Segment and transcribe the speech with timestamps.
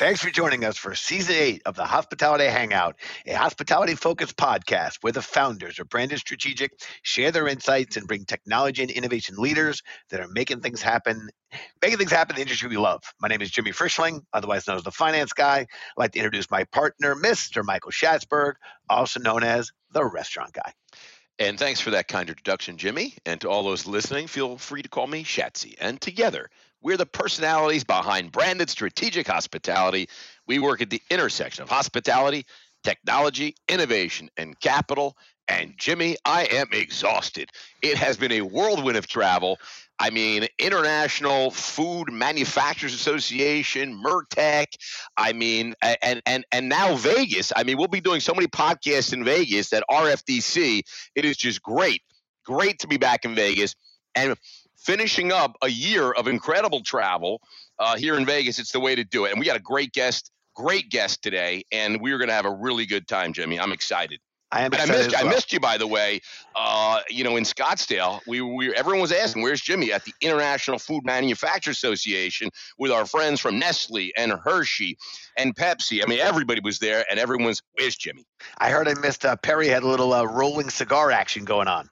[0.00, 4.96] Thanks for joining us for season eight of the Hospitality Hangout, a hospitality focused podcast
[5.02, 9.82] where the founders of Branded Strategic share their insights and bring technology and innovation leaders
[10.08, 11.28] that are making things happen,
[11.82, 13.02] making things happen in the industry we love.
[13.20, 15.58] My name is Jimmy Frischling, otherwise known as the finance guy.
[15.58, 15.66] I'd
[15.98, 17.62] like to introduce my partner, Mr.
[17.62, 18.54] Michael Schatzberg,
[18.88, 20.72] also known as the restaurant guy.
[21.38, 23.16] And thanks for that kind introduction, Jimmy.
[23.26, 25.74] And to all those listening, feel free to call me Shatsy.
[25.78, 26.48] And together,
[26.82, 30.08] we're the personalities behind branded strategic hospitality.
[30.46, 32.46] We work at the intersection of hospitality,
[32.82, 35.16] technology, innovation, and capital.
[35.48, 37.50] And Jimmy, I am exhausted.
[37.82, 39.58] It has been a whirlwind of travel.
[39.98, 44.66] I mean, International Food Manufacturers Association, MURTEC.
[45.16, 47.52] I mean, and and and now Vegas.
[47.54, 50.82] I mean, we'll be doing so many podcasts in Vegas at RFDC.
[51.14, 52.00] It is just great,
[52.46, 53.74] great to be back in Vegas
[54.14, 54.36] and
[54.90, 57.40] finishing up a year of incredible travel
[57.78, 58.58] uh, here in Vegas.
[58.58, 59.30] It's the way to do it.
[59.30, 62.52] And we got a great guest, great guest today, and we're going to have a
[62.52, 63.60] really good time, Jimmy.
[63.60, 64.18] I'm excited.
[64.50, 64.74] I am.
[64.74, 65.24] I missed, well.
[65.24, 66.20] I missed you, by the way.
[66.56, 70.76] Uh, you know, in Scottsdale, we, we everyone was asking, "Where's Jimmy?" At the International
[70.76, 74.98] Food Manufacturers Association with our friends from Nestle and Hershey
[75.38, 76.02] and Pepsi.
[76.02, 78.24] I mean, everybody was there, and everyone's, "Where's Jimmy?"
[78.58, 79.24] I heard I missed.
[79.24, 81.88] Uh, Perry had a little uh, rolling cigar action going on.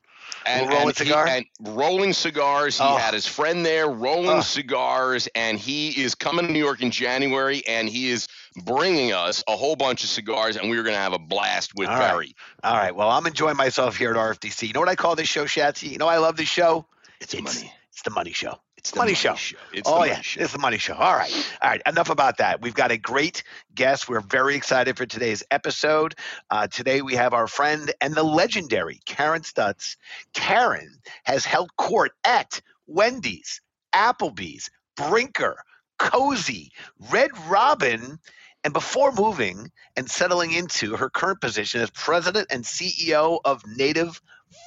[0.48, 1.27] And, rolling and cigar?
[1.27, 1.46] He, and
[1.77, 2.78] rolling cigars.
[2.78, 2.96] He Oh.
[2.96, 4.41] had his friend there rolling Oh.
[4.41, 8.28] cigars, and he is coming to New York in January, and he is
[8.64, 11.88] bringing us a whole bunch of cigars, and we're going to have a blast with
[11.88, 11.98] Barry.
[11.98, 12.36] Perry.
[12.64, 12.94] All right.
[12.94, 14.66] Well, I'm enjoying myself here at RFDC.
[14.66, 15.91] You know what I call this show, Shatsy?
[15.91, 16.86] You know, I love this show.
[17.20, 17.72] It's, the money.
[17.92, 18.58] It's the money show.
[18.78, 19.34] It's the money show.
[19.72, 20.40] It's oh the money yeah, show.
[20.40, 20.94] it's the money show.
[20.94, 21.82] All right, all right.
[21.84, 22.62] Enough about that.
[22.62, 23.42] We've got a great
[23.74, 24.08] guest.
[24.08, 26.14] We're very excited for today's episode.
[26.48, 29.96] Uh, today we have our friend and the legendary Carin Stutz.
[30.32, 33.60] Carin has held court at Wendy's,
[33.92, 35.56] Applebee's, Brinker,
[35.98, 36.70] Cosi,
[37.10, 38.20] Red Robin.
[38.62, 44.20] And before moving and settling into her current position as president and CEO of Native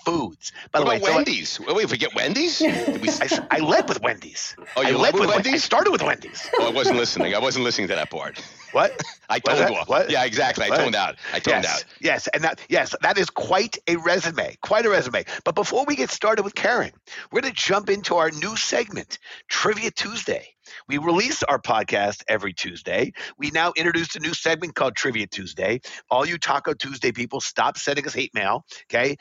[0.06, 0.52] Foods.
[0.72, 1.60] By What the way, so I- Wendy's?
[1.60, 2.60] Wait, we forget Wendy's?
[2.60, 4.56] Did we, I, I led with Wendy's.
[4.76, 5.64] oh, I you led led with Wen- I Wendy's?
[5.64, 6.50] started with Wendy's.
[6.60, 7.36] Oh, I wasn't listening.
[7.36, 8.40] I wasn't listening to that part.
[8.72, 9.00] What?
[9.30, 9.90] I toned that- off.
[9.90, 10.10] what?
[10.10, 10.66] Yeah, exactly.
[10.66, 10.78] I What?
[10.78, 11.16] toned out.
[11.34, 11.86] I toned yes, out.
[12.00, 15.24] yes, and that yes, that is quite a resume, quite a resume.
[15.46, 16.92] But before we get started with Carin,
[17.32, 19.20] we're going to jump into our new segment,
[19.50, 20.48] Trivia Tuesday.
[20.88, 23.12] We release our podcast every Tuesday.
[23.38, 25.82] We now introduced a new segment called Trivia Tuesday.
[26.10, 28.66] All you Taco Tuesday people, stop sending us hate mail.
[28.90, 29.18] Okay.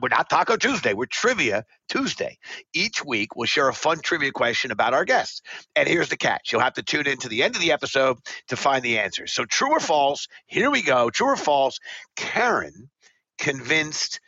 [0.00, 0.92] We're not Taco Tuesday.
[0.94, 2.38] We're Trivia Tuesday.
[2.74, 5.42] Each week, we'll share a fun trivia question about our guests.
[5.76, 8.18] And here's the catch you'll have to tune in to the end of the episode
[8.48, 9.32] to find the answers.
[9.32, 11.10] So, true or false, here we go.
[11.10, 11.78] True or false,
[12.16, 12.90] Carin
[13.38, 14.20] convinced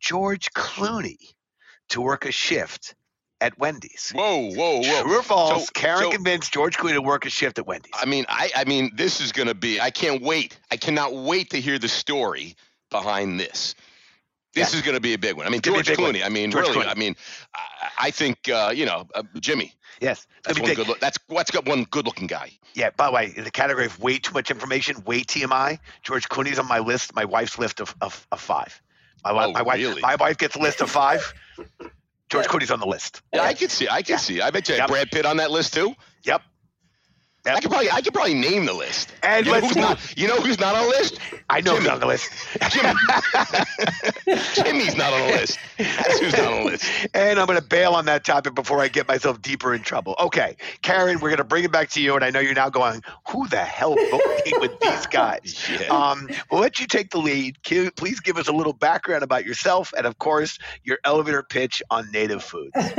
[0.00, 1.34] George Clooney
[1.90, 2.94] to work a shift
[3.40, 4.12] at Wendy's.
[4.14, 5.02] Whoa, whoa, whoa.
[5.02, 7.92] True or false, So- Carin so- convinced George Clooney to work a shift at Wendy's.
[7.94, 9.80] I mean, I, I mean, this is going to be.
[9.80, 10.58] I can't wait.
[10.70, 12.56] I cannot wait to hear the story
[12.90, 13.74] behind this.
[14.54, 15.46] This is going to be a big one.
[15.46, 16.14] I mean, It's gonna be a George big one.
[16.14, 16.24] Clooney.
[16.26, 16.84] I mean, George really.
[16.84, 16.90] Clooney.
[16.90, 17.14] I mean,
[17.54, 17.60] I,
[18.06, 19.74] I think uh, you know, uh, Jimmy.
[20.00, 20.26] yes.
[20.44, 20.88] That's one good.
[20.88, 22.50] Look, that's what's got one good-looking guy.
[22.74, 26.28] yeah, by the way, in the category of way too much information, way TMI, George
[26.28, 28.80] Clooney's on my list, my wife's list of, of, of five.
[29.24, 30.00] My, Oh, my, wife, really?
[30.00, 31.34] my wife gets a list of five.
[32.30, 33.22] George Clooney's on the list.
[33.32, 33.88] Yeah, I can see.
[33.88, 34.18] I can Yeah.
[34.18, 34.40] see.
[34.40, 34.88] I bet you Yep.
[34.88, 35.94] Brad Pitt on that list too.
[36.24, 36.42] Yep.
[37.48, 37.56] Yep.
[37.56, 37.90] I could probably.
[37.90, 39.12] I could probably name the list.
[39.22, 40.18] And you know who's not.
[40.18, 41.18] You know who's not on the list?
[41.48, 41.90] I know he's Jimmy.
[41.94, 42.30] on the list.
[42.70, 42.94] Jimmy.
[44.54, 45.58] Jimmy's not on the list.
[45.78, 46.84] That's who's not on the list.
[47.14, 50.14] And I'm going to bail on that topic before I get myself deeper in trouble.
[50.20, 52.14] Okay, Carin, we're going to bring it back to you.
[52.14, 55.66] And I know you're now going, who the hell voted with these guys?
[55.80, 55.86] Yeah.
[55.88, 57.62] Um, we'll let you take the lead.
[57.62, 61.82] Ki- Please give us a little background about yourself and, of course, your elevator pitch
[61.90, 62.72] on native foods.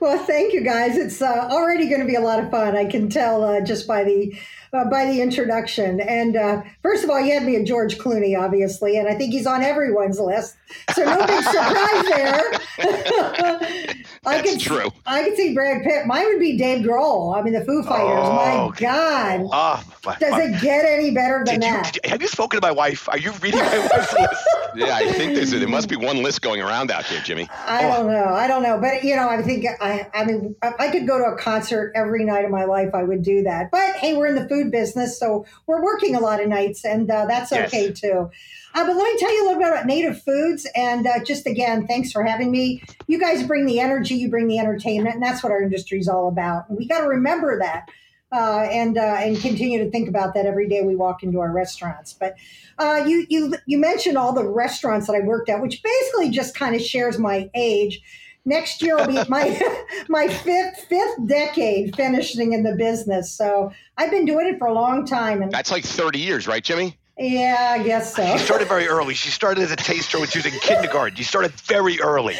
[0.00, 0.96] well, thank you guys.
[0.98, 2.76] It's uh, already going to be a lot of fun.
[2.76, 4.38] I can tell uh, just by the
[4.72, 6.00] uh, by the introduction.
[6.00, 9.32] And uh, first of all, you had me at George Clooney, obviously, and I think
[9.32, 10.56] he's on everyone's list.
[10.94, 12.52] So no big surprise there.
[14.28, 14.90] I That's could true.
[15.06, 16.06] I could see Brad Pitt.
[16.06, 17.36] Mine would be Dave Grohl.
[17.36, 18.18] I mean, the Foo Fighters.
[18.18, 21.94] Oh, My God, Oh, my, does my- it get any better than you, that?
[21.96, 23.08] you- have you spoken to my wife?
[23.08, 24.46] Are you reading my wife's list?
[24.74, 25.52] Yeah, I think there's.
[25.52, 27.48] A, there must be one list going around out there, Jimmy.
[27.66, 27.96] I Oh.
[28.02, 28.24] don't know.
[28.34, 28.78] I don't know.
[28.80, 31.92] But, you know, I think, I, I mean, if I could go to a concert
[31.94, 33.70] every night of my life, I would do that.
[33.70, 37.10] But hey, we're in the food business, so we're working a lot of nights, and
[37.10, 37.68] uh, that's Yes.
[37.68, 38.30] okay too.
[38.74, 40.66] Uh, but let me tell you a little bit about native foods.
[40.74, 42.82] And uh, just again, thanks for having me.
[43.06, 46.08] You guys bring the energy, you bring the entertainment, and that's what our industry is
[46.08, 46.68] all about.
[46.68, 47.88] And we got to remember that.
[48.32, 51.52] Uh, and uh, and continue to think about that every day we walk into our
[51.52, 52.12] restaurants.
[52.12, 52.34] But
[52.76, 56.54] uh, you you you mentioned all the restaurants that I worked at, which basically just
[56.54, 58.02] kind of shares my age.
[58.46, 59.60] Next year will be my
[60.08, 63.32] my fifth fifth decade finishing in the business.
[63.32, 66.64] So I've been doing it for a long time, and that's like thirty years, right,
[66.64, 66.96] Jimmy?
[67.18, 68.36] Yeah, I guess so.
[68.36, 69.14] She started very early.
[69.14, 71.16] She started as a taster when she was in kindergarten.
[71.16, 72.34] You started very early.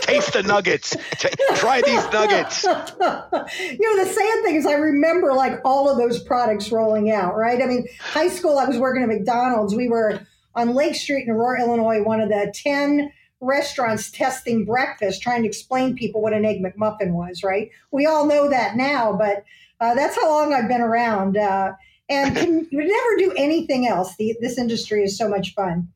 [0.00, 0.96] Taste the nuggets.
[1.18, 2.64] T- try these nuggets.
[2.64, 7.36] you know, the sad thing is, I remember like all of those products rolling out,
[7.36, 7.62] right?
[7.62, 9.76] I mean, high school, I was working at McDonald's.
[9.76, 15.22] We were on Lake Street in Aurora, Illinois, one of the 10 restaurants testing breakfast,
[15.22, 17.70] trying to explain people what an Egg McMuffin was, right?
[17.90, 19.44] We all know that now, but
[19.80, 21.36] uh, that's how long I've been around.
[21.36, 21.72] Uh,
[22.08, 24.16] and can you never do anything else.
[24.16, 25.88] The, this industry is so much fun.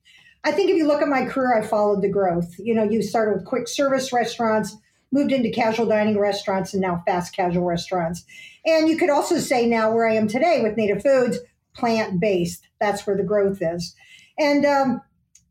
[0.45, 2.55] I think if you look at my career, I followed the growth.
[2.59, 4.77] You know, you started with quick service restaurants,
[5.13, 8.25] moved into casual dining restaurants, and now fast casual restaurants.
[8.67, 11.39] And you could also say now where I am today with Native Foods,
[11.75, 12.67] plant based.
[12.81, 13.95] That's where the growth is.
[14.39, 15.03] And um,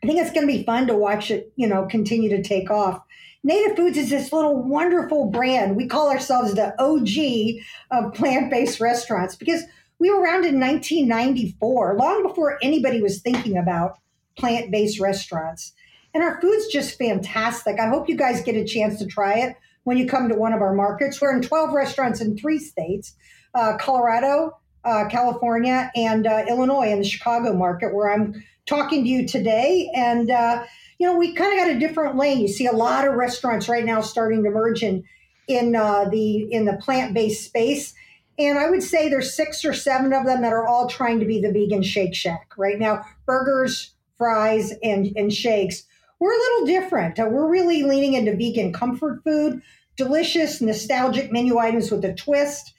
[0.04, 2.72] I think it's going to be fun to watch it, you know, continue to take
[2.72, 3.02] off.
[3.44, 5.76] Native Foods is this little wonderful brand.
[5.76, 9.64] We call ourselves the OG of plant based restaurants because
[10.00, 13.98] we were around in 1994, long before anybody was thinking about
[14.38, 15.74] plant based restaurants.
[16.14, 17.80] And our food's just fantastic.
[17.80, 20.54] I hope you guys get a chance to try it when you come to one
[20.54, 21.22] of our markets.
[21.22, 23.16] We're in 12 restaurants in three states
[23.54, 29.10] uh, Colorado, uh, California, and uh, Illinois in the Chicago market, where I'm talking to
[29.10, 29.92] you today.
[29.96, 30.64] And, uh,
[30.98, 32.40] you know, we kind of got a different lane.
[32.40, 35.04] You see a lot of restaurants right now starting to merge in,
[35.48, 37.94] in, uh, the, in the plant based space.
[38.40, 41.26] And I would say there's six or seven of them that are all trying to
[41.26, 43.06] be the vegan Shake Shack right now.
[43.26, 45.84] Burgers, fries, and, and shakes.
[46.20, 47.20] We're a little different.
[47.20, 49.62] Uh, we're really leaning into vegan comfort food,
[49.98, 52.74] delicious, nostalgic menu items with a twist.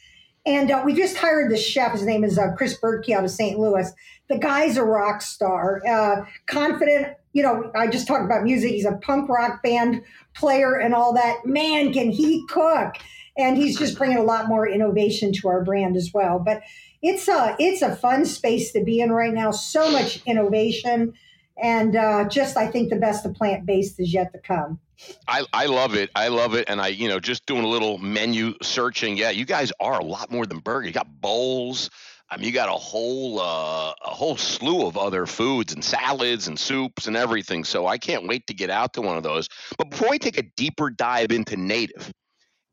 [0.44, 1.92] And uh, we just hired the chef.
[1.92, 3.58] His name is uh, Chris Berkey out of St.
[3.58, 3.90] Louis.
[4.28, 7.16] The guy's a rock star, uh, confident.
[7.32, 8.72] You know, I just talked about music.
[8.72, 10.02] He's a punk rock band
[10.34, 11.46] player and all that.
[11.46, 12.96] Man, can he cook!
[13.36, 16.38] and he's just bringing a lot more innovation to our brand as well.
[16.38, 16.62] But
[17.00, 19.50] it's a it's a fun space to be in right now.
[19.50, 21.14] So much innovation,
[21.60, 24.80] and uh, just I think the best of plant based is yet to come.
[25.26, 26.10] I, I love it.
[26.14, 26.68] I love it.
[26.68, 29.16] And I, you know, just doing a little menu searching.
[29.16, 30.86] Yeah, you guys are a lot more than burger.
[30.86, 31.90] You got bowls.
[32.28, 36.48] I mean, you got a whole uh, a whole slew of other foods and salads
[36.48, 37.62] and soups and everything.
[37.64, 39.48] So I can't wait to get out to one of those.
[39.76, 42.10] But before we take a deeper dive into native,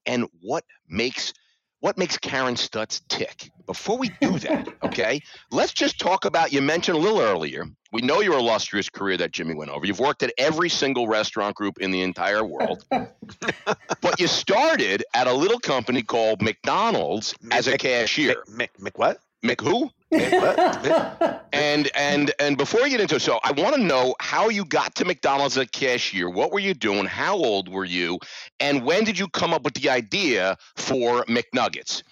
[0.05, 1.33] and what makes
[1.79, 3.51] what makes Carin Stutz tick.
[3.65, 5.21] Before we do that, okay,
[5.51, 6.51] let's just talk about.
[6.51, 7.65] You mentioned a little earlier.
[7.91, 9.85] We know your illustrious career that Jimmy went over.
[9.85, 15.27] You've worked at every single restaurant group in the entire world, but you started at
[15.27, 18.43] a little company called McDonald's as a cashier.
[18.47, 19.19] Mc, Mc, Mc what?
[19.41, 19.89] Mc who?
[20.11, 24.65] And and and before you get into it, so I want to know how you
[24.65, 26.29] got to McDonald's as a cashier.
[26.29, 27.05] What were you doing?
[27.05, 28.19] How old were you?
[28.59, 32.03] And when did you come up with the idea for McNuggets?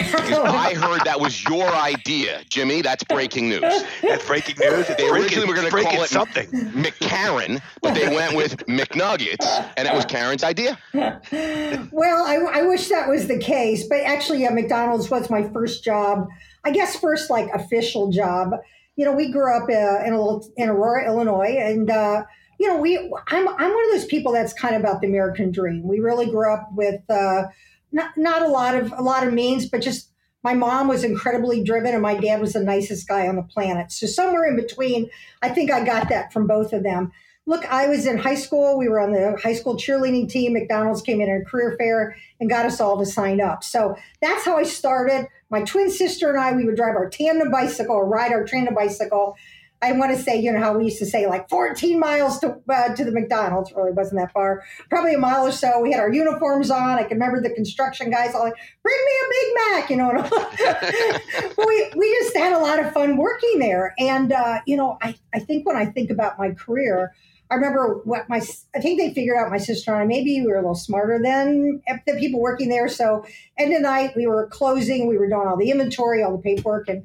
[0.00, 2.82] I heard that was your idea, Jimmy.
[2.82, 3.84] That's breaking news.
[4.02, 4.86] That's breaking news.
[4.98, 9.88] They originally were going to call it something McCarran, but they went with McNuggets, and
[9.88, 10.78] it was Carin's idea.
[10.92, 15.82] Well, I, I wish that was the case, but actually, yeah, McDonald's was my first
[15.82, 16.28] job.
[16.64, 18.52] I guess first like official job.
[18.96, 22.24] You know, we grew up uh, in a little in Aurora, Illinois, and uh,
[22.60, 22.98] you know, we
[23.28, 25.82] I'm I'm one of those people that's kind of about the American dream.
[25.86, 27.00] We really grew up with.
[27.08, 27.44] Uh,
[27.92, 30.10] not not a lot of a lot of means, but just
[30.42, 33.92] my mom was incredibly driven and my dad was the nicest guy on the planet.
[33.92, 35.08] So somewhere in between,
[35.40, 37.12] I think I got that from both of them.
[37.46, 38.78] Look, I was in high school.
[38.78, 40.52] We were on the high school cheerleading team.
[40.52, 43.64] McDonald's came in at a career fair and got us all to sign up.
[43.64, 45.26] So that's how I started.
[45.50, 48.74] My twin sister and I, we would drive our tandem bicycle or ride our tandem
[48.74, 49.36] bicycle
[49.82, 52.56] I want to say, you know, how we used to say like 14 miles to
[52.68, 53.72] uh, to the McDonald's.
[53.74, 54.62] Really wasn't that far.
[54.88, 55.80] Probably a mile or so.
[55.80, 56.98] We had our uniforms on.
[56.98, 60.10] I can remember the construction guys all like, "Bring me a Big Mac," you know.
[60.10, 63.92] And we we just had a lot of fun working there.
[63.98, 67.12] And uh, you know, I I think when I think about my career.
[67.52, 68.40] I remember what my
[68.74, 71.20] I think they figured out my sister and I maybe we were a little smarter
[71.22, 72.88] than the people working there.
[72.88, 73.26] So
[73.58, 76.88] end of night we were closing, we were doing all the inventory, all the paperwork,
[76.88, 77.04] and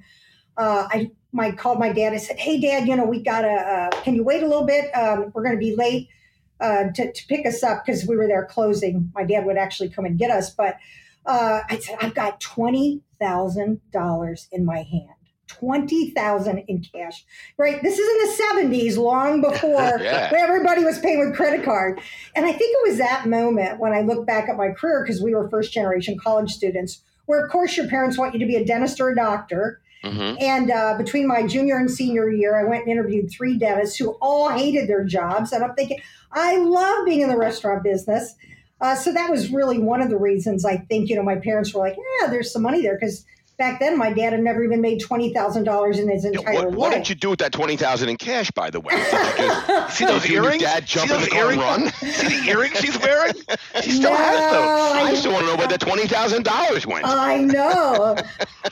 [0.56, 2.14] uh, I my called my dad.
[2.14, 3.50] I said, "Hey, Dad, you know we gotta.
[3.50, 4.90] Uh, can you wait a little bit?
[4.96, 6.08] Um, we're going to be late
[6.62, 9.12] uh, to, to pick us up because we were there closing.
[9.14, 10.78] My dad would actually come and get us, but
[11.26, 15.17] uh, I said, I've got twenty thousand dollars in my hand."
[15.48, 17.26] Twenty thousand in cash,
[17.58, 17.82] right?
[17.82, 20.32] This is in the seventies, long before yeah.
[20.36, 22.02] everybody was paying with credit card.
[22.36, 25.22] And I think it was that moment when I look back at my career because
[25.22, 28.56] we were first generation college students, where of course your parents want you to be
[28.56, 30.36] a dentist or a doctor, Mm-hmm.
[30.40, 34.12] And uh, between my junior and senior year, I went and interviewed three dentists who
[34.22, 35.52] all hated their jobs.
[35.52, 36.00] And I'm thinking,
[36.32, 38.36] I love being in the restaurant business.
[38.80, 41.74] Uh, so that was really one of the reasons I think, you know, my parents
[41.74, 43.26] were like, yeah, there's some money there because
[43.58, 46.66] back then my dad had never even made twenty thousand dollars in his entire what,
[46.66, 46.76] life.
[46.76, 48.94] What did you do with that twenty thousand in cash, by the way?
[49.90, 50.64] see those earrings?
[50.64, 51.64] Dad jump in the car earrings?
[51.64, 51.92] and run.
[52.14, 53.34] See the earrings she's wearing?
[53.82, 54.62] She still no, has those.
[54.62, 57.06] I, I still want to know where the twenty thousand dollars went.
[57.06, 58.16] I know.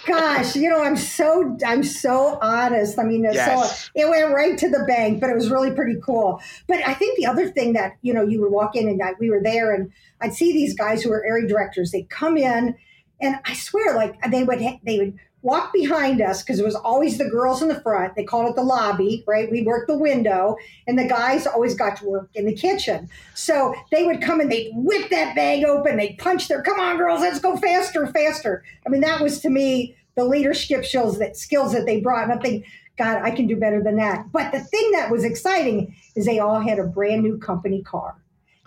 [0.06, 3.00] Gosh, you know, I'm so I'm so honest.
[3.00, 3.84] I mean, yes.
[3.84, 6.42] so it went right to the bank, but it was really pretty cool.
[6.68, 9.14] But I think the other thing that you know, you would walk in and I,
[9.20, 11.92] we were there, and I'd see these guys who were area directors.
[11.92, 12.76] They'd come in
[13.22, 17.20] and I swear, like they would they would walk behind us because it was always
[17.20, 18.16] the girls in the front.
[18.16, 19.50] They called it the lobby, right?
[19.50, 20.58] We worked the window,
[20.88, 23.08] and the guys always got to work in the kitchen.
[23.36, 26.98] So they would come and they'd whip that bag open, they'd punch their, come on,
[26.98, 28.64] girls, let's go faster, faster.
[28.86, 32.24] I mean, that was to me the leadership skills that skills that they brought.
[32.24, 32.64] And I'm thinking,
[32.98, 34.32] God, I can do better than that.
[34.32, 38.16] But the thing that was exciting is they all had a brand new company car.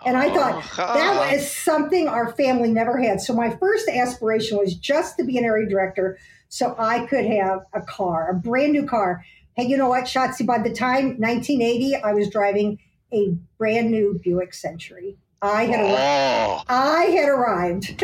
[0.05, 3.19] And I thought oh, that was something our family never had.
[3.21, 7.59] So my first aspiration was just to be an area director so I could have
[7.73, 9.23] a car, a brand new car.
[9.55, 10.45] Hey, you know what, Shotzi?
[10.45, 12.79] By the time 1980, I was driving
[13.13, 15.17] a brand new Buick Century.
[15.41, 16.65] I had arrived.
[16.69, 17.85] I had arrived.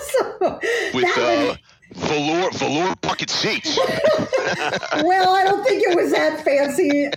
[0.00, 0.60] so
[0.92, 1.56] With uh,
[1.94, 3.78] velour velour bucket seats.
[5.02, 7.10] well, I don't think it was that fancy.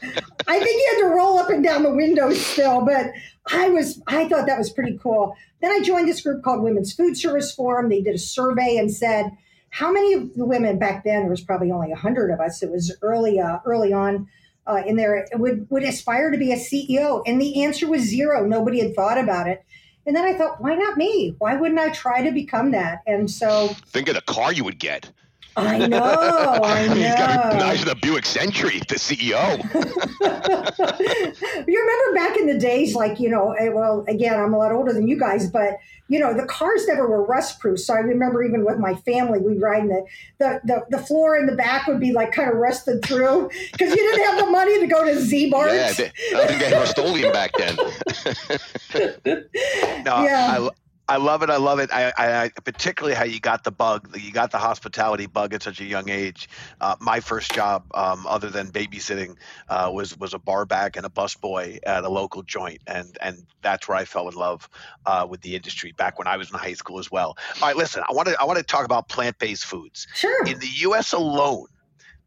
[0.47, 3.11] I think you had to roll up and down the windows still, but
[3.51, 5.35] I was I thought that was pretty cool.
[5.61, 7.89] Then I joined this group called Women's Food Service Forum.
[7.89, 9.31] They did a survey and said
[9.71, 11.21] how many of the women back then?
[11.21, 12.63] There was probably only a hundred of us.
[12.63, 14.27] It was early uh, early on
[14.67, 18.45] uh, in there would would aspire to be a CEO, and the answer was zero.
[18.45, 19.63] Nobody had thought about it.
[20.05, 21.35] And then I thought, why not me?
[21.37, 23.03] Why wouldn't I try to become that?
[23.05, 25.11] And so think of the car you would get.
[25.59, 26.93] I know, I know.
[26.95, 29.57] He's got to be nice with a Buick Century, the CEO.
[31.67, 34.71] you remember back in the days, like, you know, eh, well, again, I'm a lot
[34.71, 37.79] older than you guys, but, you know, the cars never were rust proof.
[37.79, 40.05] So I remember even with my family, we'd ride in the,
[40.39, 43.91] the, the, the floor in the back would be like kind of rusted through because
[43.91, 45.73] you didn't have the money to go to Ziebart.
[45.73, 47.75] Yeah, they, I think they had Rust-Oleum back then.
[50.03, 50.57] no, yeah.
[50.59, 50.69] I,
[51.09, 51.49] I love it.
[51.49, 51.89] I love it.
[51.91, 54.15] I, I, particularly how you got the bug.
[54.15, 56.47] You got the hospitality bug at such a young age.
[56.79, 59.35] Uh, my first job, um, other than babysitting,
[59.69, 63.17] uh, was was a bar back and a bus boy at a local joint, and
[63.21, 64.69] and that's where I fell in love
[65.07, 67.35] uh, with the industry back when I was in high school as well.
[67.55, 68.03] All right, listen.
[68.07, 70.05] I want to I want to talk about plant based foods.
[70.13, 70.45] Sure.
[70.45, 71.11] In the U.S.
[71.13, 71.65] alone,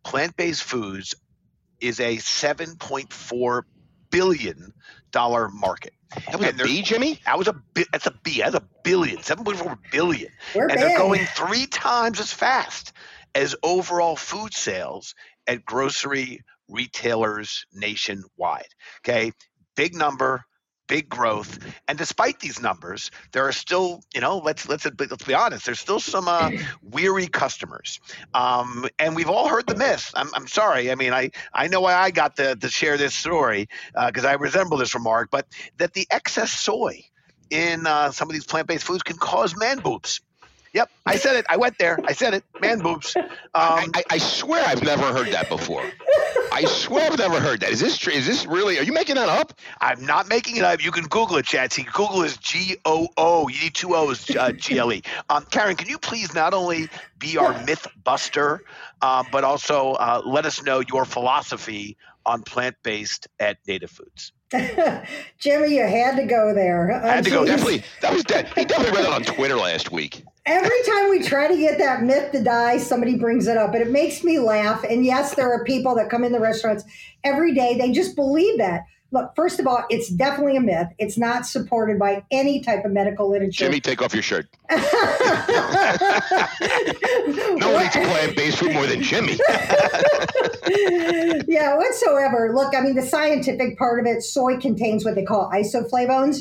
[0.02, 1.14] plant based foods
[1.80, 3.64] is a seven point four
[4.10, 4.72] billion
[5.12, 5.92] dollar market.
[6.26, 7.18] That was and a B, Jimmy.
[7.24, 8.38] That was a bi- that's a B.
[8.38, 10.80] That's a billion, seven point four billion, We're and big.
[10.80, 12.92] they're going three times as fast
[13.34, 15.14] as overall food sales
[15.46, 18.66] at grocery retailers nationwide.
[19.00, 19.32] Okay,
[19.76, 20.44] big number,
[20.86, 21.58] big growth.
[21.88, 25.80] And despite these numbers, there are still, you know, let's let's let's be honest, there's
[25.80, 26.50] still some uh,
[26.82, 28.00] weary customers.
[28.34, 30.10] Um, and we've all heard the myth.
[30.14, 30.90] I'm, I'm sorry.
[30.90, 33.68] I mean, I I know why I got to to share this story
[34.06, 35.46] because uh, I resemble this remark, but
[35.78, 37.04] that the excess soy
[37.50, 40.20] in uh, some of these plant-based foods can cause man boobs.
[40.72, 41.44] Yep, I said it.
[41.50, 41.98] I went there.
[42.04, 42.44] I said it.
[42.62, 43.14] Man boobs.
[43.14, 45.84] Um, I, I, I, swear I've never heard that before.
[46.50, 47.70] I swear I've never heard that.
[47.70, 48.12] Is this true?
[48.12, 48.78] Is this really?
[48.78, 49.52] Are you making that up?
[49.82, 50.82] I'm not making it up.
[50.82, 51.72] You can Google it, Chad.
[51.72, 53.48] See, Google is G O O.
[53.48, 55.02] You need two O's, uh, G L E.
[55.28, 56.88] Um, Carin, can you please not only
[57.18, 58.64] be our myth buster,
[59.02, 64.32] um, but also uh, let us know your philosophy on plant based at Native Foods?
[65.38, 66.92] Jimmy, you had to go there.
[66.92, 67.44] I had to go.
[67.44, 67.84] Definitely.
[68.02, 68.48] That was dead.
[68.54, 70.24] He definitely read it on Twitter last week.
[70.44, 73.82] Every time we try to get that myth to die, somebody brings it up, and
[73.82, 74.84] it makes me laugh.
[74.84, 76.84] And yes, there are people that come in the restaurants
[77.24, 77.78] every day.
[77.78, 78.82] They just believe that.
[79.12, 80.88] Look, first of all, it's definitely a myth.
[80.98, 83.66] It's not supported by any type of medical literature.
[83.66, 84.48] Jimmy, take off your shirt.
[84.70, 84.78] no
[87.72, 89.38] one eats plant-based food more than Jimmy.
[91.46, 92.52] yeah, whatsoever.
[92.54, 96.38] Look, I mean, the scientific part of it, soy contains what they call isoflavones.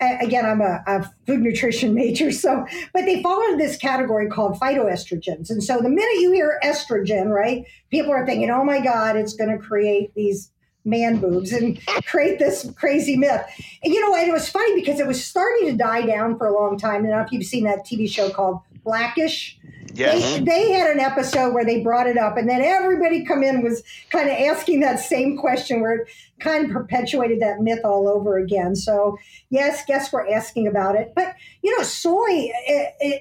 [0.00, 4.60] Again, I'm a, a food nutrition major, so but they fall into this category called
[4.60, 5.50] phytoestrogens.
[5.50, 9.32] And so the minute you hear estrogen, right, people are thinking, "Oh my God, it's
[9.34, 10.50] going to create these
[10.84, 13.42] man boobs and create this crazy myth.
[13.82, 16.46] And you know, and it was funny because it was starting to die down for
[16.46, 17.04] a long time.
[17.04, 19.58] And I don't know if you've seen that TV show called Blackish.
[19.94, 20.38] Yes.
[20.38, 23.62] They, they had an episode where they brought it up, and then everybody come in
[23.62, 26.08] was kind of asking that same question, where it
[26.40, 28.74] kind of perpetuated that myth all over again.
[28.74, 29.16] So
[29.50, 32.50] yes, guess we're asking about it, but you know, soy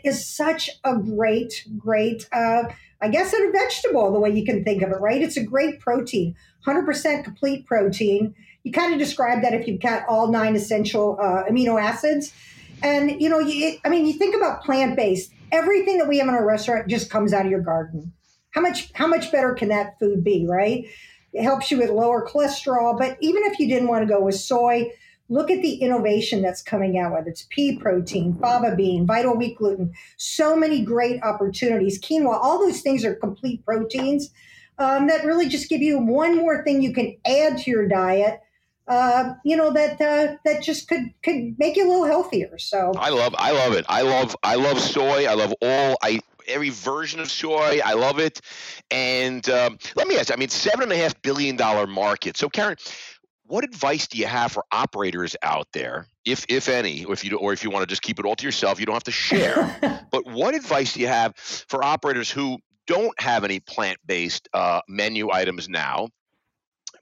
[0.04, 2.28] is such a great, great.
[2.32, 2.64] Uh,
[3.02, 5.22] I guess a vegetable, the way you can think of it, right?
[5.22, 8.36] It's a great protein, 100% complete protein.
[8.64, 12.34] You kind of describe that if you've got all nine essential uh, amino acids.
[12.82, 16.28] And, you know, you, I mean, you think about plant based, everything that we have
[16.28, 18.12] in our restaurant just comes out of your garden.
[18.52, 20.86] How much, how much better can that food be, right?
[21.34, 22.98] It helps you with lower cholesterol.
[22.98, 24.92] But even if you didn't want to go with soy,
[25.30, 29.58] look at the innovation that's coming out, whether it's pea protein, fava bean, vital wheat
[29.58, 32.00] gluten, so many great opportunities.
[32.00, 34.30] Quinoa, all those things are complete proteins
[34.78, 38.40] um, that really just give you one more thing you can add to your diet.
[38.86, 42.58] Uh, you know that uh, that just could could make you a little healthier.
[42.58, 43.86] So I love I love it.
[43.88, 45.26] I love I love soy.
[45.26, 47.80] I love all I every version of soy.
[47.84, 48.42] I love it.
[48.92, 50.34] And um, let me ask.
[50.34, 52.36] I mean, seven and a half billion dollar market.
[52.36, 52.76] So Carin,
[53.46, 57.54] what advice do you have for operators out there, if if any, if you or
[57.54, 60.08] if you want to just keep it all to yourself, you don't have to share.
[60.12, 65.32] but what advice do you have for operators who don't have any plant-based uh, menu
[65.32, 66.10] items now?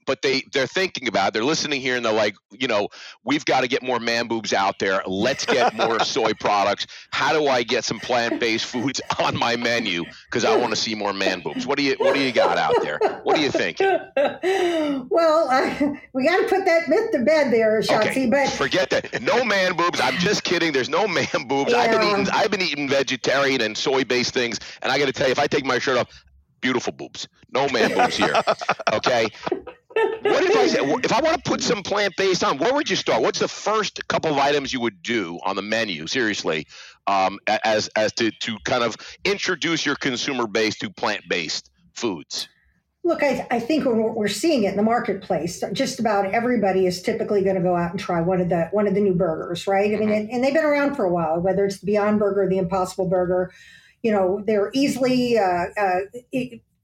[0.06, 1.34] But they they're thinking about it.
[1.34, 2.88] they're listening here and they're like you know
[3.24, 5.02] we've got to get more man boobs out there.
[5.06, 6.86] Let's get more soy products.
[7.10, 10.04] How do i get some plant-based foods on my menu?
[10.26, 11.66] Because i want to see more man boobs.
[11.66, 12.98] What do you what do you got out there?
[13.22, 13.78] What do you think?
[15.10, 18.30] Well uh, we got to put that myth to bed there Shotzi, okay.
[18.30, 19.22] but forget that.
[19.22, 20.00] No man boobs.
[20.00, 20.72] I'm just kidding.
[20.72, 21.72] There's no man boobs.
[21.72, 21.78] Yeah.
[21.78, 25.12] i've been eating i've been eating vegetarian and soy based things and i got to
[25.12, 26.08] tell you if i take my shirt off
[26.60, 27.28] beautiful boobs.
[27.52, 28.34] No man boobs here.
[28.92, 29.28] Okay
[29.94, 32.58] what if I said, if I want to put some plant based on?
[32.58, 33.22] Where would you start?
[33.22, 36.06] What's the first couple of items you would do on the menu?
[36.06, 36.66] Seriously,
[37.06, 42.48] um, as as to to kind of introduce your consumer base to plant based foods.
[43.04, 47.02] Look, I, I think when we're seeing it in the marketplace, just about everybody is
[47.02, 49.66] typically going to go out and try one of the one of the new burgers,
[49.66, 49.92] right?
[49.92, 50.12] I mean, mm-hmm.
[50.12, 51.40] and, and they've been around for a while.
[51.40, 53.52] Whether it's the Beyond Burger, the Impossible Burger,
[54.02, 55.98] you know, they're easily uh, uh,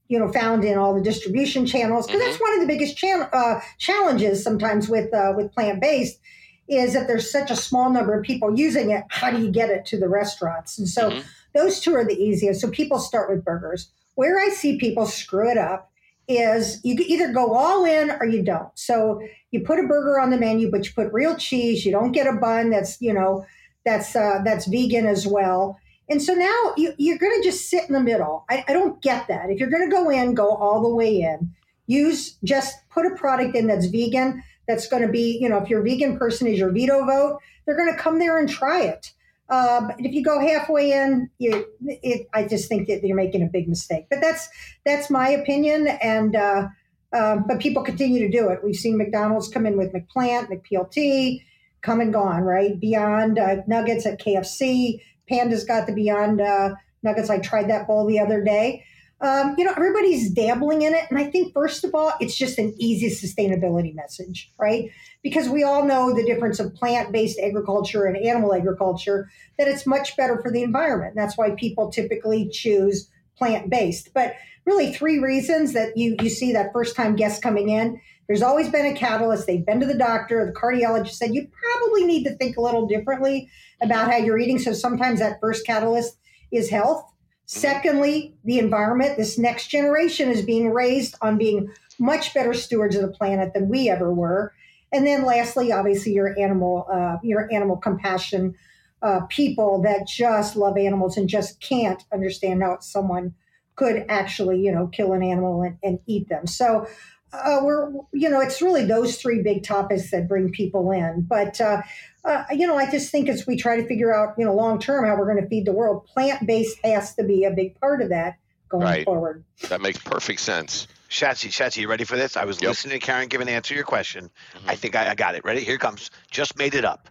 [0.09, 2.29] you know found in all the distribution channels because mm-hmm.
[2.29, 6.19] that's one of the biggest cha- uh, challenges sometimes with uh, with plant based
[6.67, 9.69] is that there's such a small number of people using it how do you get
[9.69, 10.77] it to the restaurants?
[10.77, 11.27] And so mm-hmm.
[11.55, 12.61] those two are the easiest.
[12.61, 13.91] So people start with burgers.
[14.15, 15.91] Where i see people screw it up
[16.27, 18.69] is you either go all in or you don't.
[18.75, 22.11] So you put a burger on the menu but you put real cheese you don't
[22.11, 23.45] get a bun that's you know
[23.85, 25.79] that's uh, that's vegan as well
[26.09, 28.45] and so now you, are going to just sit in the middle.
[28.49, 29.49] I, I don't get that.
[29.49, 31.53] If you're going to go in, go all the way in.
[31.87, 34.43] Use just put a product in that's vegan.
[34.67, 37.77] That's going to be, you know, if your vegan person is your veto vote, they're
[37.77, 39.11] going to come there and try it.
[39.49, 43.47] But if you go halfway in, you, it, I just think that you're making a
[43.47, 44.05] big mistake.
[44.09, 44.47] But that's
[44.85, 46.67] that's my opinion, and uh,
[47.11, 48.59] uh, but people continue to do it.
[48.63, 51.43] We've seen McDonald's come in with McPlant, McPLT,
[51.81, 52.79] come and gone, right?
[52.79, 57.29] Beyond uh, Nuggets at KFC, Panda's got the Beyond uh, Nuggets.
[57.29, 58.83] I tried that bowl the other day.
[59.21, 61.05] Um, you know, everybody's dabbling in it.
[61.09, 64.89] And I think, first of all, it's just an easy sustainability message, right?
[65.23, 69.85] Because we all know the difference of plant based agriculture and animal agriculture, that it's
[69.85, 71.15] much better for the environment.
[71.15, 74.13] That's why people typically choose plant based.
[74.13, 77.99] But really, three reasons that you, you see that first time guest coming in.
[78.27, 79.47] There's always been a catalyst.
[79.47, 82.87] They've been to the doctor, the cardiologist said, you probably need to think a little
[82.87, 83.49] differently
[83.81, 84.59] about how you're eating.
[84.59, 86.17] So sometimes that first catalyst
[86.51, 87.05] is health.
[87.45, 89.17] Secondly, the environment.
[89.17, 93.69] This next generation is being raised on being much better stewards of the planet than
[93.69, 94.53] we ever were.
[94.91, 98.55] And then lastly, obviously, your animal, uh, your animal compassion
[99.01, 103.33] uh, people that just love animals and just can't understand how someone
[103.75, 106.45] could actually, you know, kill an animal and, and eat them.
[106.45, 106.85] So
[107.31, 111.61] uh, we're you know it's really those three big topics that bring people in but
[111.61, 111.79] uh,
[112.25, 114.79] uh, you know i just think as we try to figure out you know long
[114.79, 118.01] term how we're going to feed the world plant-based has to be a big part
[118.01, 118.37] of that
[118.69, 119.05] going right.
[119.05, 122.37] forward that makes perfect sense Shatsy, Shatsy, you ready for this?
[122.37, 122.69] I was yep.
[122.69, 124.29] listening to Carin give an answer to your question.
[124.53, 124.69] Mm-hmm.
[124.69, 125.43] I think I, I got it.
[125.43, 125.61] Ready?
[125.61, 126.11] Here comes.
[126.29, 127.09] Just made it up.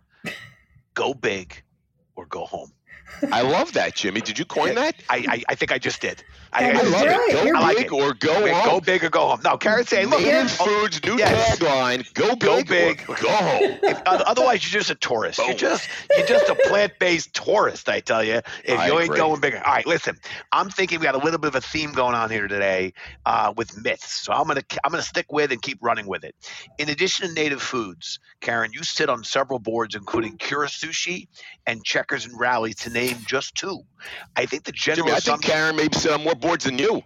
[0.95, 1.65] go big
[2.15, 2.71] or go home.
[3.33, 4.21] I love that, Jimmy.
[4.21, 4.95] Did you coin that?
[5.09, 6.23] I I, I think I just did.
[6.53, 7.53] I, I love it.
[7.53, 8.65] Go I big or go home.
[8.65, 9.41] Go big or go home.
[9.45, 11.59] No, Carin saying, look, Native Foods new yes.
[11.59, 13.79] tagline: Go big, go big, or go home.
[13.83, 15.39] If, otherwise, you're just a tourist.
[15.39, 15.49] Boom.
[15.49, 17.89] You're just you're just a plant-based tourist.
[17.89, 19.63] I tell you, if you ain't going bigger.
[19.65, 20.17] All right, listen.
[20.53, 22.93] I'm thinking we got a little bit of a theme going on here today
[23.27, 24.25] uh, with myths.
[24.25, 26.35] So I'm gonna I'm gonna stick with and keep running with it.
[26.79, 31.29] In addition to native foods, Carin, you sit on several boards, including Kura Sushi
[31.67, 33.81] and Checkers and Rally to name just two.
[34.37, 37.03] I think the general Jimmy, I think Carin maybe sit on more boards than you.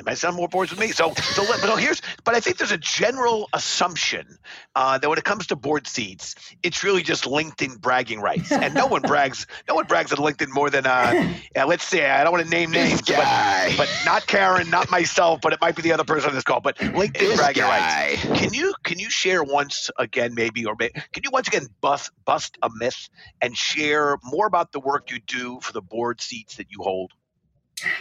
[0.00, 0.92] It might sound more boards with me.
[0.92, 4.38] So, so, but here's, but I think there's a general assumption
[4.74, 8.72] uh, that when it comes to board seats, it's really just LinkedIn bragging rights, and
[8.72, 12.24] no one brags, no one brags on LinkedIn more than, uh, yeah, let's say, I
[12.24, 15.82] don't want to name names, but, but, not Carin, not myself, but it might be
[15.82, 16.62] the other person on this call.
[16.62, 18.16] But LinkedIn this bragging guy.
[18.16, 18.40] rights.
[18.40, 22.10] Can you can you share once again, maybe, or may, can you once again bust
[22.24, 23.10] bust a myth
[23.42, 27.12] and share more about the work you do for the board seats that you hold?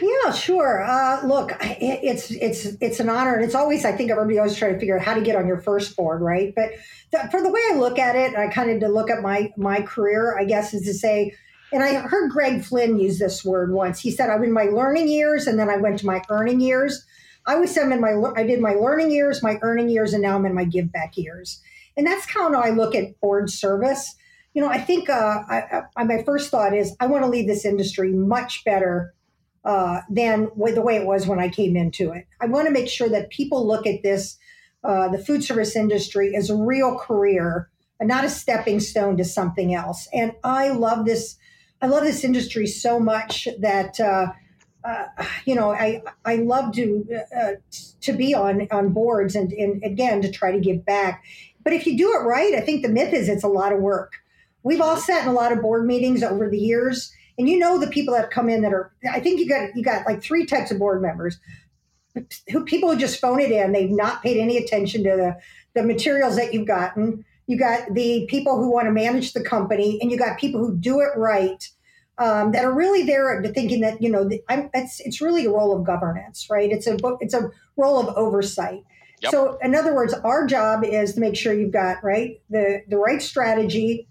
[0.01, 0.83] Yeah, sure.
[0.83, 4.55] Uh, look, it, it's it's it's an honor, and it's always I think everybody always
[4.55, 6.53] try to figure out how to get on your first board, right?
[6.55, 6.71] But
[7.11, 9.51] the, for the way I look at it, I kind of to look at my
[9.57, 11.33] my career, I guess, is to say,
[11.71, 13.99] and I heard Greg Flynn use this word once.
[13.99, 17.05] He said, "I'm in my learning years, and then I went to my earning years."
[17.45, 20.35] I was I'm in my I did my learning years, my earning years, and now
[20.35, 21.61] I'm in my give back years,
[21.95, 24.15] and that's kind of how I look at board service.
[24.53, 27.47] You know, I think uh, I, I, my first thought is I want to leave
[27.47, 29.13] this industry much better
[29.65, 32.27] uh, than the way it was when I came into it.
[32.39, 34.37] I want to make sure that people look at this,
[34.83, 37.69] uh, the food service industry, as a real career
[37.99, 40.07] and not a stepping stone to something else.
[40.13, 41.35] And I love this.
[41.81, 43.99] I love this industry so much that.
[43.99, 44.33] Uh,
[44.81, 45.07] uh,
[45.45, 47.05] you know, I I love to
[47.37, 47.51] uh,
[47.99, 51.23] to be on on boards and, and again to try to give back.
[51.63, 53.79] But if you do it right, I think the myth is it's a lot of
[53.79, 54.13] work.
[54.63, 57.79] We've all sat in a lot of board meetings over the years, and you know
[57.79, 60.45] the people that come in that are i think you got you got like three
[60.45, 61.39] types of board members.
[62.51, 65.37] Who people who just phone it in they've not paid any attention to the
[65.73, 67.23] the materials that you've gotten.
[67.47, 70.75] You got the people who want to manage the company and you got people who
[70.75, 71.67] do it right
[72.17, 75.75] um, that are really there thinking that you know I'm, it's it's really a role
[75.75, 76.69] of governance right?
[76.69, 78.83] It's a it's a role of oversight.
[79.21, 79.31] Yep.
[79.31, 82.97] so in other words our job is to make sure you've got right the the
[82.97, 84.07] right strategy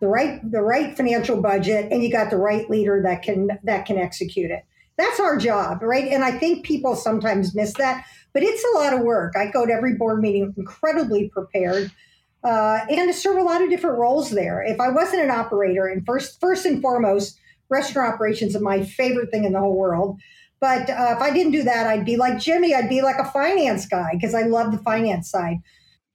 [0.00, 3.86] the right the right financial budget and you got the right leader that can that
[3.86, 4.64] can execute it.
[4.96, 6.08] That's our job right?
[6.08, 9.34] And i think people sometimes miss that but it's a lot of work.
[9.34, 11.90] I go to every board meeting incredibly prepared
[12.44, 14.62] uh, and to serve a lot of different roles there.
[14.62, 19.30] If i wasn't an operator and first first and foremost restaurant operations are my favorite
[19.30, 20.20] thing in the whole world.
[20.60, 22.74] But uh, if i didn't do that i'd be like jimmy.
[22.74, 25.58] I'd be like a finance guy because i love the finance side.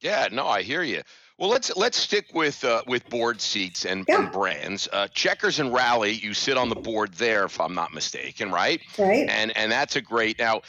[0.00, 1.02] Yeah no i hear you
[1.42, 4.22] well, let's let's stick with uh, with board seats and, yeah.
[4.22, 4.88] and brands.
[4.92, 8.80] Uh, Checkers and Rally, you sit on the board there, if I'm not mistaken, right?
[8.96, 9.28] Right.
[9.28, 10.60] And and that's a great now.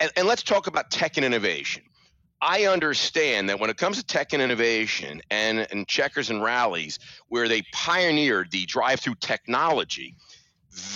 [0.00, 1.84] And, and let's talk about tech and innovation.
[2.42, 6.98] I understand that when it comes to tech and innovation and, and Checkers and Rallies,
[7.28, 10.16] where they pioneered the drive-through technology,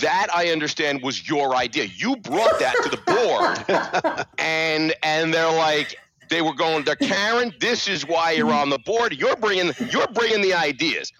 [0.01, 1.85] that I understand was your idea.
[1.85, 5.97] You brought that to the board, and and they're like,
[6.33, 7.53] they were going to Carin.
[7.59, 9.13] This is why you're on the board.
[9.13, 11.11] You're bringing you're bringing the ideas.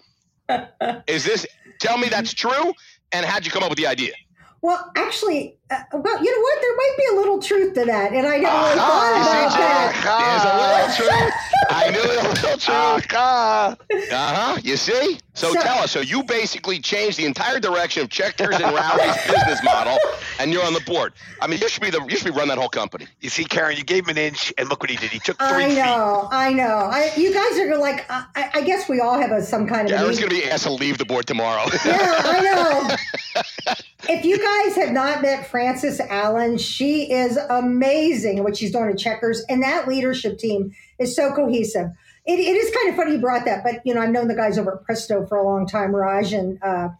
[1.06, 1.46] Is this?
[1.78, 2.72] Tell me that's true.
[3.12, 4.12] And how'd you come up with the idea?
[4.60, 5.56] Well, actually,
[5.92, 6.60] well, you know what?
[6.60, 9.52] There might be a little truth to that, and I never really uh, thought about
[9.58, 9.94] that.
[10.24, 11.34] There's a little truth.
[11.70, 13.12] I knew it a little truth.
[13.14, 13.76] Uh
[14.12, 14.60] huh.
[14.62, 15.18] You see?
[15.34, 15.90] So, so, tell us.
[15.90, 19.98] So you basically changed the entire direction of Checkers and Rally's business model,
[20.38, 21.12] and you're on the board.
[21.40, 23.06] I mean, you should be the you should be run that whole company.
[23.20, 25.10] You see, Carin, you gave him an inch, and look what he did.
[25.10, 26.36] He took three I know, feet.
[26.36, 26.88] I know.
[26.92, 29.90] I, you guys are gonna like, I, I guess we all have a, some kind
[29.90, 29.98] of.
[29.98, 31.68] Carin's going to be asked to leave the board tomorrow.
[31.84, 33.74] Yeah, I know.
[34.08, 38.98] if you guys have not met Frances Allen, she is amazing what she's doing at
[38.98, 41.88] Checkers, and that leadership team is so cohesive.
[42.26, 44.34] It, it is kind of funny you brought that, but you know I've known the
[44.34, 46.90] guys over at Presto for a long time, Raj and uh,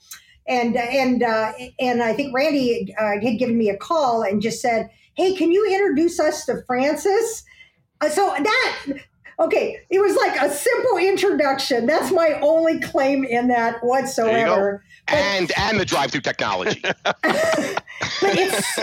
[0.48, 4.62] and and uh, and I think Randy uh, had given me a call and just
[4.62, 7.44] said, "Hey, can you introduce us to Frances?"
[8.00, 8.86] Uh, so that
[9.40, 11.84] okay, it was like a simple introduction.
[11.84, 14.82] That's my only claim in that whatsoever.
[15.06, 16.80] But, and and the drive-through technology.
[17.04, 17.82] but
[18.22, 18.78] it's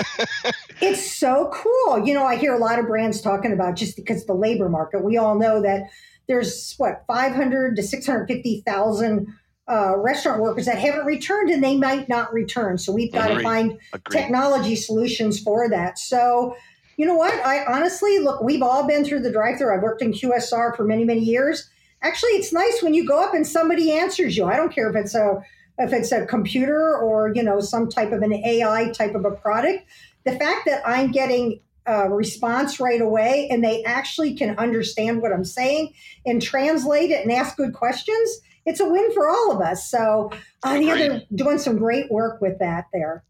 [0.82, 2.06] it's so cool.
[2.06, 5.04] You know, I hear a lot of brands talking about just because the labor market.
[5.04, 5.90] We all know that
[6.28, 9.28] there's what 500 to 650,000
[9.68, 12.78] uh, restaurant workers that haven't returned and they might not return.
[12.78, 14.22] So we've got to find Agreed.
[14.22, 15.98] technology solutions for that.
[15.98, 16.56] So,
[16.98, 17.34] you know what?
[17.46, 19.74] I honestly look, we've all been through the drive through.
[19.74, 21.70] I've worked in QSR for many, many years.
[22.02, 24.46] Actually, it's nice when you go up and somebody answers you.
[24.46, 25.42] I don't care if it's a
[25.78, 29.32] if it's a computer or you know some type of an AI type of a
[29.32, 29.86] product.
[30.24, 35.32] The fact that I'm getting a response right away and they actually can understand what
[35.32, 35.94] I'm saying
[36.26, 39.90] and translate it and ask good questions, it's a win for all of us.
[39.90, 40.32] So
[40.64, 43.24] uh, yeah, they're doing some great work with that there.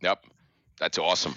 [0.00, 0.26] Yep,
[0.78, 1.34] that's awesome.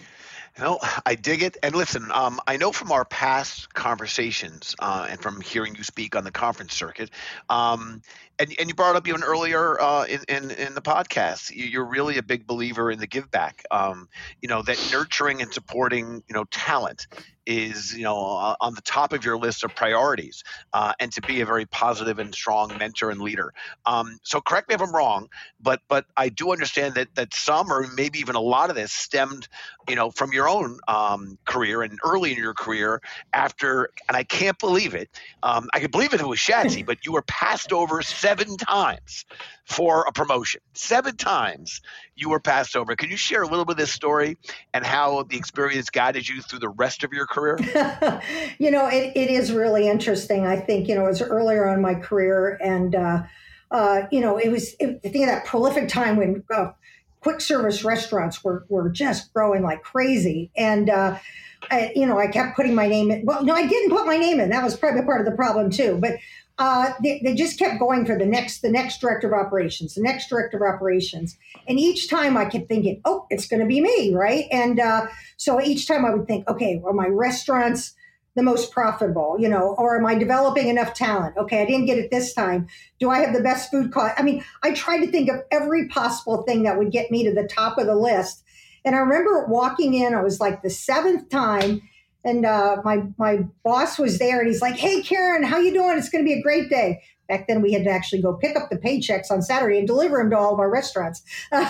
[0.59, 1.57] No, I dig it.
[1.63, 6.15] And listen, um, I know from our past conversations uh, and from hearing you speak
[6.15, 7.09] on the conference circuit,
[7.49, 8.01] um,
[8.41, 12.17] and, and you brought up even earlier uh, in, in, in the podcast, you're really
[12.17, 13.63] a big believer in the give back.
[13.69, 14.09] Um,
[14.41, 17.07] you know that nurturing and supporting you know talent
[17.45, 21.41] is you know on the top of your list of priorities uh, and to be
[21.41, 23.53] a very positive and strong mentor and leader
[23.85, 25.27] um, so correct me if i'm wrong
[25.59, 28.91] but but i do understand that that some or maybe even a lot of this
[28.91, 29.47] stemmed
[29.89, 33.01] you know from your own um, career and early in your career
[33.33, 35.09] after and i can't believe it
[35.43, 38.55] um, i could believe it if it was shatsy but you were passed over seven
[38.55, 39.25] times
[39.65, 41.81] for a promotion seven times
[42.15, 44.37] you were passed over can you share a little bit of this story
[44.73, 47.57] and how the experience guided you through the rest of your career?
[48.59, 50.45] you know, it, it is really interesting.
[50.45, 53.23] I think, you know, it was earlier on my career and, uh,
[53.71, 56.71] uh, you know, it was, it, I think of that prolific time when uh,
[57.21, 60.51] quick service restaurants were, were just growing like crazy.
[60.55, 61.17] And, uh,
[61.69, 63.23] I, you know, I kept putting my name in.
[63.23, 64.49] Well, no, I didn't put my name in.
[64.49, 65.99] That was probably part of the problem too.
[66.01, 66.13] But
[66.61, 70.01] uh, they, they, just kept going for the next the next director of operations the
[70.01, 71.35] next director of operations.
[71.67, 74.45] And each time i kept thinking oh it's going to be me right?
[74.51, 77.95] And uh, so each time i would think okay are my restaurants
[78.35, 81.35] the most profitable you know or am i developing enough talent?
[81.35, 82.67] Okay i didn't get it this time.
[82.99, 85.87] Do i have the best food cost i mean i tried to think of every
[85.87, 88.43] possible thing that would get me to the top of the list.
[88.85, 91.81] And i remember walking in i was like the seventh time
[92.23, 95.97] and uh, my my boss was there, and he's like, "Hey, Carin, how you doing?
[95.97, 98.57] It's going to be a great day." Back then, we had to actually go pick
[98.57, 101.21] up the paychecks on Saturday and deliver them to all of our restaurants.
[101.51, 101.65] but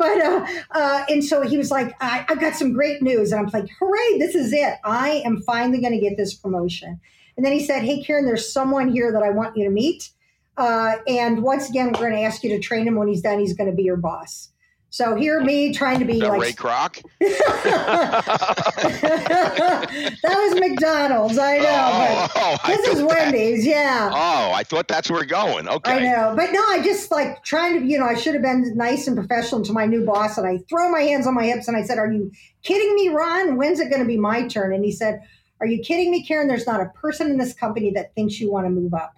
[0.00, 3.50] uh, uh, and so he was like, I, "I've got some great news," and I'm
[3.52, 4.18] like, "Hooray!
[4.18, 4.74] This is it!
[4.84, 7.00] I am finally going to get this promotion."
[7.36, 10.10] And then he said, "Hey, Carin, there's someone here that I want you to meet."
[10.56, 12.96] Uh, and once again, we're going to ask you to train him.
[12.96, 14.50] When he's done, he's going to be your boss.
[14.92, 17.00] So here, me trying to be like Ray Kroc.
[17.20, 17.38] that
[20.24, 21.38] was McDonald's.
[21.38, 23.64] I know, oh, but oh, this is Wendy's.
[23.64, 23.70] That.
[23.70, 24.10] Yeah.
[24.12, 25.68] Oh, I thought that's where we're going.
[25.68, 25.92] Okay.
[25.92, 27.86] I know, but no, I just like trying to.
[27.86, 30.58] You know, I should have been nice and professional to my new boss, and I
[30.68, 32.32] throw my hands on my hips and I said, "Are you
[32.64, 33.56] kidding me, Ron?
[33.56, 35.20] When's it going to be my turn?" And he said,
[35.60, 36.48] "Are you kidding me, Carin?
[36.48, 39.14] There's not a person in this company that thinks you want to move up."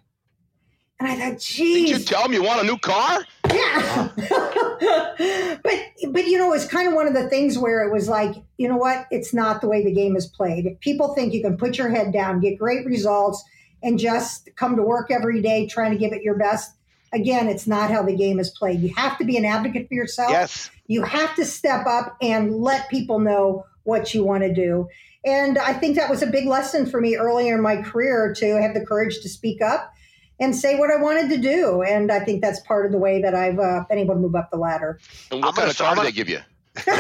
[1.01, 1.91] And I thought, geez.
[1.91, 3.25] Did you tell him you want a new car?
[3.53, 4.09] Yeah.
[5.63, 5.75] but
[6.11, 8.69] but you know, it's kind of one of the things where it was like, you
[8.69, 9.07] know what?
[9.11, 10.67] It's not the way the game is played.
[10.67, 13.43] If people think you can put your head down, get great results,
[13.83, 16.73] and just come to work every day trying to give it your best,
[17.13, 18.81] again, it's not how the game is played.
[18.81, 20.31] You have to be an advocate for yourself.
[20.31, 20.71] Yes.
[20.87, 24.89] You have to step up and let people know what you want to do.
[25.25, 28.61] And I think that was a big lesson for me earlier in my career to
[28.61, 29.93] have the courage to speak up
[30.43, 31.83] and say what I wanted to do.
[31.83, 34.35] And I think that's part of the way that I've uh, been able to move
[34.35, 34.99] up the ladder.
[35.31, 36.41] And what kind of car did they give you?
[36.87, 36.95] I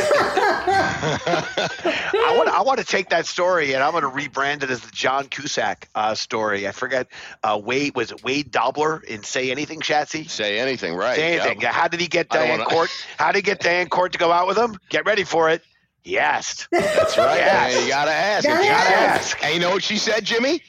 [2.36, 4.90] want I want to take that story and I'm going to rebrand it as the
[4.90, 6.68] John Cusack uh, story.
[6.68, 7.08] I forget
[7.42, 10.28] uh, Wade was it Wade Dobler in Say Anything, Shatsy?
[10.28, 11.16] Say anything, right?
[11.16, 11.62] Say anything.
[11.62, 12.66] How did he get Diane wanna...
[12.66, 12.90] Court?
[13.16, 14.76] How did he get Diane Court to go out with him?
[14.90, 15.62] Get ready for it.
[16.02, 16.68] He asked.
[16.70, 17.38] That's right.
[17.38, 18.44] Yeah, you gotta ask.
[18.44, 19.36] Gotta you gotta ask.
[19.36, 19.42] ask.
[19.44, 20.60] And you know what she said, Jimmy?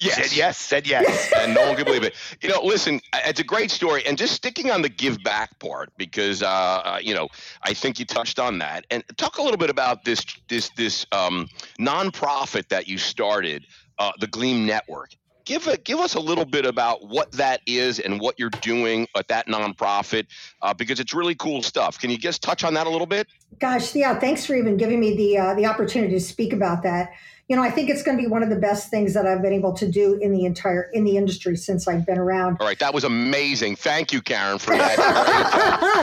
[0.00, 0.14] Yes.
[0.14, 1.30] Said yes, said yes.
[1.38, 2.14] and no one could believe it.
[2.40, 4.04] You know, listen, it's a great story.
[4.06, 7.28] And just sticking on the give back part, because, uh, uh, you know,
[7.62, 8.86] I think you touched on that.
[8.90, 13.66] And talk a little bit about this, this, this um, nonprofit that you started,
[13.98, 15.10] uh, the Gleam Network.
[15.44, 19.06] Give, a, give us a little bit about what that is and what you're doing
[19.16, 20.26] at that nonprofit,
[20.62, 21.98] uh, because it's really cool stuff.
[21.98, 23.26] Can you just touch on that a little bit?
[23.58, 24.18] Gosh, yeah.
[24.18, 27.10] Thanks for even giving me the uh, the opportunity to speak about that
[27.50, 29.42] you know, I think it's going to be one of the best things that I've
[29.42, 32.58] been able to do in the entire in the industry since I've been around.
[32.60, 33.74] All right, that was amazing.
[33.74, 34.96] Thank you, Carin, for that.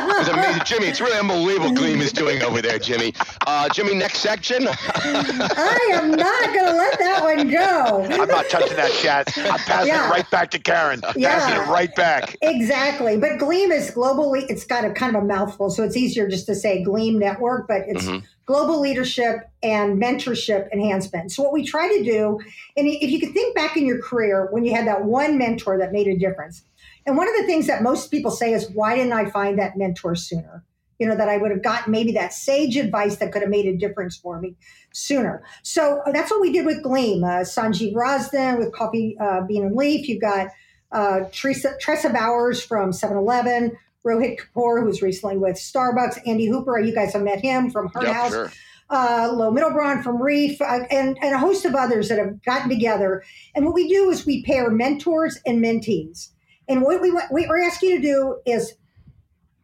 [0.09, 0.87] it was amazing, Jimmy.
[0.87, 1.73] It's really unbelievable.
[1.73, 3.13] Gleam is doing over there, Jimmy.
[3.47, 4.67] Uh, Jimmy, next section.
[4.67, 8.03] I am not going to let that one go.
[8.21, 9.31] I'm not touching that chat.
[9.37, 10.07] I'm passing yeah.
[10.07, 11.01] it right back to Carin.
[11.15, 11.39] Yeah.
[11.39, 12.35] Passing it right back.
[12.41, 13.15] Exactly.
[13.15, 14.45] But Gleam is globally.
[14.49, 17.69] It's got a kind of a mouthful, so it's easier just to say Gleam Network,
[17.69, 18.03] but it's.
[18.03, 21.31] Mm-hmm global leadership and mentorship enhancement.
[21.31, 22.39] So, what we try to do,
[22.75, 25.77] and if you could think back in your career when you had that one mentor
[25.77, 26.63] that made a difference,
[27.05, 29.77] and one of the things that most people say is, why didn't I find that
[29.77, 30.63] mentor sooner?
[30.97, 33.67] You know, that I would have gotten maybe that sage advice that could have made
[33.67, 34.55] a difference for me
[34.93, 35.43] sooner.
[35.61, 37.23] So uh, that's what we did with Gleam.
[37.23, 40.07] Uh, Sanjeev Razdan with Coffee uh, Bean and Leaf.
[40.07, 40.47] You've got
[40.91, 43.77] uh, Teresa, Tressa Bowers from 7 Eleven.
[44.07, 48.07] Rohit Kapoor, who's recently with Starbucks, Andy Hooper, you guys have met him from Heart
[48.07, 48.31] yep, House.
[48.31, 48.51] Sure.
[48.89, 52.69] Uh, Lo Middlebrun from Reef, uh, and, and a host of others that have gotten
[52.69, 53.21] together.
[53.53, 56.29] And what we do is we pair mentors and mentees.
[56.69, 58.75] And what we what we ask you to do is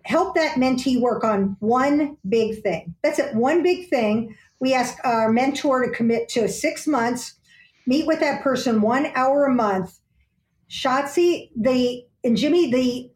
[0.03, 2.95] help that mentee work on one big thing.
[3.01, 4.35] That's it, one big thing.
[4.59, 7.33] We ask our mentor to commit to six months,
[7.85, 9.99] meet with that person one hour a month.
[10.69, 13.11] Shotzi, the and Jimmy, the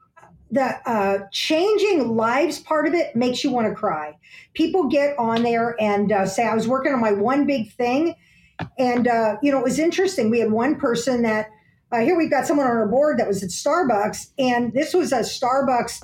[0.52, 4.18] the uh, changing lives part of it makes you want to cry.
[4.54, 8.16] People get on there and uh, say, "I was working on my one big thing,"
[8.78, 10.30] and uh, you know it was interesting.
[10.30, 11.50] We had one person that
[11.92, 15.12] uh, here we've got someone on our board that was at Starbucks, and this was
[15.12, 16.04] a Starbucks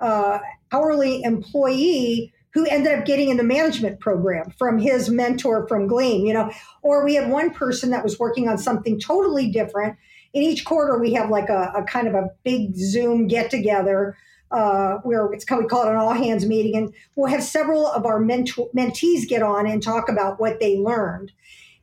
[0.00, 0.38] uh,
[0.72, 6.24] hourly employee who ended up getting in the management program from his mentor from Gleam.
[6.24, 6.50] You know,
[6.82, 9.96] or we had one person that was working on something totally different
[10.32, 14.16] in each quarter we have like a, a kind of a big Zoom get together
[14.52, 18.04] uh, where it's we call it an all hands meeting, and we'll have several of
[18.04, 21.32] our mentees get on and talk about what they learned.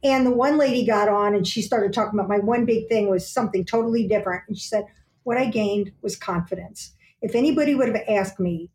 [0.03, 3.09] And the one lady got on and she started talking about my one big thing
[3.09, 4.43] was something totally different.
[4.47, 4.85] And she said,
[5.23, 6.93] What I gained was confidence.
[7.21, 8.69] If anybody would have asked me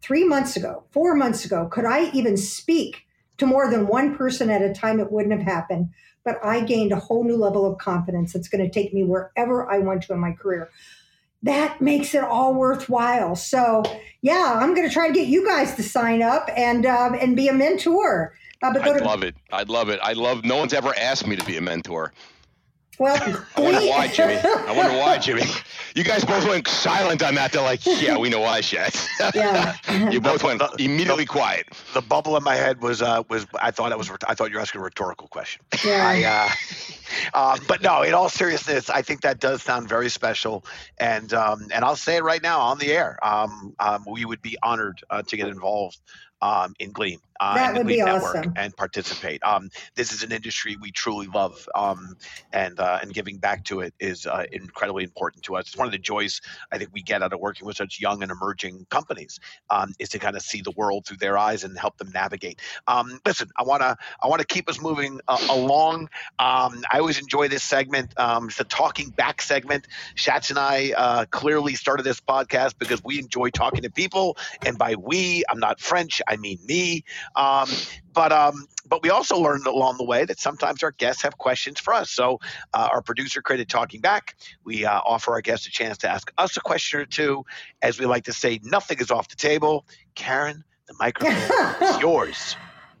[0.00, 3.06] three months ago, four months ago, could I even speak
[3.38, 5.88] to more than one person at a time, it wouldn't have happened
[6.24, 9.70] but I gained a whole new level of confidence that's going to take me wherever
[9.70, 10.70] I want to in my career.
[11.42, 13.36] That makes it all worthwhile.
[13.36, 13.82] So,
[14.22, 17.36] yeah, I'm going to try to get you guys to sign up and um, and
[17.36, 18.34] be a mentor.
[18.62, 19.36] Uh, I'd to- love it.
[19.52, 20.00] I'd love it.
[20.02, 20.44] I love.
[20.44, 22.12] No one's ever asked me to be a mentor.
[22.98, 23.16] Well,
[23.56, 24.36] I wonder why, Jimmy.
[24.36, 25.42] I wonder why, Jimmy.
[25.94, 27.52] You guys both went silent on that.
[27.52, 28.94] They're like, "Yeah, we know why, Shed."
[29.34, 29.74] Yeah.
[30.10, 31.66] you both went immediately quiet.
[31.92, 34.56] The bubble in my head was uh, was I thought it was I thought you
[34.56, 35.62] were asking a rhetorical question.
[35.84, 36.06] Yeah.
[36.06, 36.50] I, uh,
[37.34, 40.64] uh, but no, in all seriousness, I think that does sound very special,
[40.98, 43.18] and um, and I'll say it right now on the air.
[43.22, 45.98] Um, um, we would be honored uh, to get involved
[46.42, 48.52] um, in Gleam uh, that would be awesome.
[48.56, 49.42] and participate.
[49.42, 52.16] Um, this is an industry we truly love, um,
[52.52, 55.66] and uh, and giving back to it is uh, incredibly important to us.
[55.66, 56.40] It's one of the joys
[56.72, 60.08] I think we get out of working with such young and emerging companies um, is
[60.10, 62.60] to kind of see the world through their eyes and help them navigate.
[62.86, 66.08] Um, listen, I want to I want to keep us moving uh, along.
[66.38, 68.18] Um, I always enjoy this segment.
[68.18, 69.86] Um, it's the talking back segment.
[70.16, 74.78] Shats and I uh, clearly started this podcast because we enjoy talking to people, and
[74.78, 76.22] by we, I'm not French.
[76.28, 77.04] I mean me.
[77.36, 77.68] Um,
[78.12, 81.80] but um, but we also learned along the way that sometimes our guests have questions
[81.80, 82.10] for us.
[82.10, 82.40] So
[82.72, 84.36] uh, our producer created Talking Back.
[84.64, 87.44] We uh, offer our guests a chance to ask us a question or two.
[87.82, 89.86] As we like to say, nothing is off the table.
[90.14, 92.56] Carin, the microphone is yours.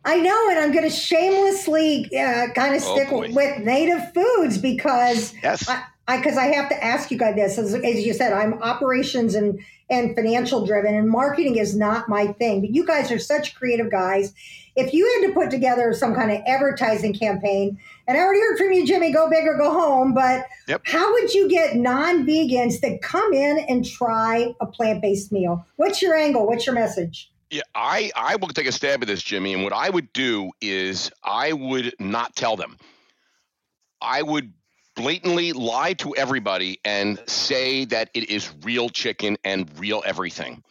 [0.06, 4.58] I know, and I'm going to shamelessly uh, kind of oh, stick with native foods
[4.58, 5.66] because yes.
[5.66, 7.58] I because I, I, have to ask you guys this.
[7.58, 12.28] As, as you said, I'm operations and and financial driven, and marketing is not my
[12.28, 12.60] thing.
[12.60, 14.32] But you guys are such creative guys.
[14.76, 18.58] If you had to put together some kind of advertising campaign, and I already heard
[18.58, 20.82] from you, Jimmy, go big or go home, but yep.
[20.84, 25.64] how would you get non vegans to come in and try a plant based meal?
[25.76, 26.46] What's your angle?
[26.46, 27.30] What's your message?
[27.50, 29.54] Yeah, I, I will take a stab at this, Jimmy.
[29.54, 32.76] And what I would do is I would not tell them.
[34.00, 34.52] I would
[34.96, 40.62] blatantly lie to everybody and say that it is real chicken and real everything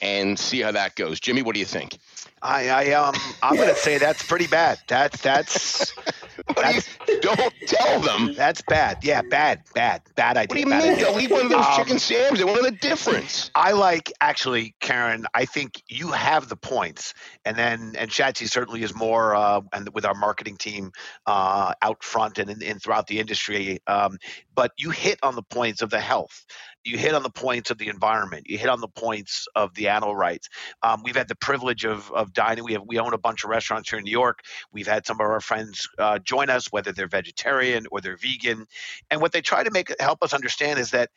[0.00, 1.20] and see how that goes.
[1.20, 1.98] Jimmy, what do you think?
[2.46, 4.78] I, I um I'm gonna say that's pretty bad.
[4.86, 5.92] That that's,
[6.56, 6.88] that's
[7.20, 8.34] don't tell them.
[8.34, 8.98] That's bad.
[9.02, 10.48] Yeah, bad, bad, bad idea.
[10.48, 10.94] What do you mean?
[10.94, 11.10] Idea.
[11.10, 12.44] Leave one of those um, chicken sams.
[12.44, 13.50] Want the difference.
[13.56, 15.26] I like actually, Carin.
[15.34, 19.88] I think you have the points, and then and Shatsy certainly is more, uh, and
[19.92, 20.92] with our marketing team
[21.26, 23.80] uh, out front and, and throughout the industry.
[23.88, 24.18] Um,
[24.54, 26.46] but you hit on the points of the health
[26.86, 28.44] you hit on the points of the environment.
[28.48, 30.48] You hit on the points of the animal rights.
[30.82, 32.64] Um, we've had the privilege of, of dining.
[32.64, 34.40] We have we own a bunch of restaurants here in New York.
[34.72, 38.66] We've had some of our friends uh, join us, whether they're vegetarian or they're vegan,
[39.10, 41.10] and what they try to make help us understand is that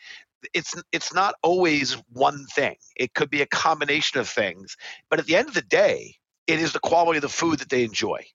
[0.53, 2.77] it's it's not always one thing.
[2.95, 4.77] It could be a combination of things,
[5.09, 6.15] but at the end of the day,
[6.47, 8.25] it is the quality of the food that they enjoy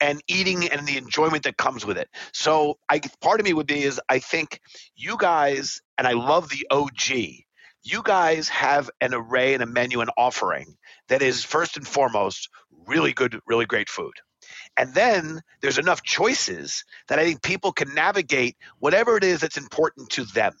[0.00, 2.08] and eating and the enjoyment that comes with it.
[2.32, 4.60] So I part of me would be is I think
[4.96, 7.44] you guys and I love the OG.
[7.82, 10.76] You guys have an array and a menu and offering
[11.08, 12.48] that is first and foremost
[12.86, 14.14] really good, really great food.
[14.76, 19.56] And then there's enough choices that I think people can navigate whatever it is that's
[19.56, 20.54] important to them.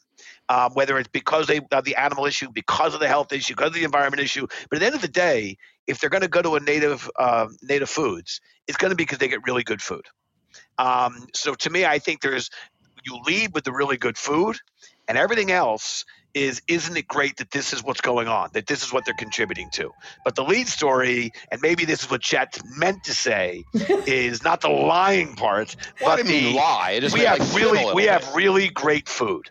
[0.48, 3.68] Um, whether it's because they of the animal issue, because of the health issue, because
[3.68, 4.46] of the environment issue.
[4.70, 5.56] But at the end of the day,
[5.86, 9.02] if they're going to go to a native uh, native foods, it's going to be
[9.02, 10.04] because they get really good food.
[10.78, 12.50] Um, so to me, I think there's
[13.04, 14.58] you lead with the really good food,
[15.08, 16.04] and everything else
[16.34, 19.14] is isn't it great that this is what's going on that this is what they're
[19.14, 19.90] contributing to?
[20.24, 24.60] But the lead story and maybe this is what chat meant to say is not
[24.60, 27.00] the lying part but I mean, the lie.
[27.12, 29.50] We have like really we have really great food.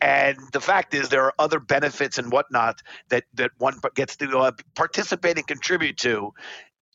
[0.00, 4.38] And the fact is, there are other benefits and whatnot that that one gets to
[4.38, 6.32] uh, participate and contribute to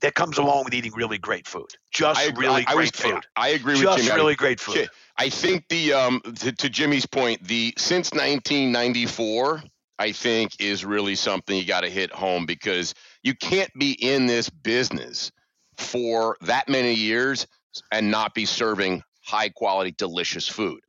[0.04, 1.70] that comes along with eating really great food.
[1.91, 3.26] Just I, really I, great I was, food.
[3.38, 4.16] I agree with Just Jimmy.
[4.16, 4.89] really great food.
[5.18, 9.64] I think the um to, to Jimmy's point, the since 1994,
[9.97, 12.93] I think is really something you got to hit home because
[13.24, 15.32] you can't be in this business
[15.78, 17.47] for that many years
[17.91, 20.82] and not be serving high quality, delicious food.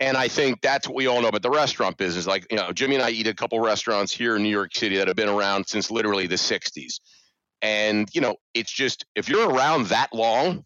[0.00, 2.26] And I think that's what we all know about the restaurant business.
[2.26, 4.96] Like, you know, Jimmy and I eat a couple restaurants here in New York City
[4.96, 6.98] that have been around since literally the 60s.
[7.62, 10.64] And, you know, it's just if you're around that long,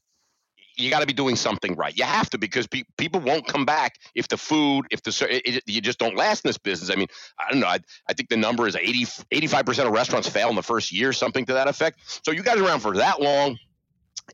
[0.77, 1.97] you got to be doing something right.
[1.97, 5.57] You have to because pe- people won't come back if the food, if the it,
[5.57, 6.91] it, you just don't last in this business.
[6.91, 7.67] I mean, I don't know.
[7.67, 7.79] I,
[8.09, 11.45] I think the number is 80, 85% of restaurants fail in the first year, something
[11.47, 12.01] to that effect.
[12.25, 13.59] So you guys around for that long.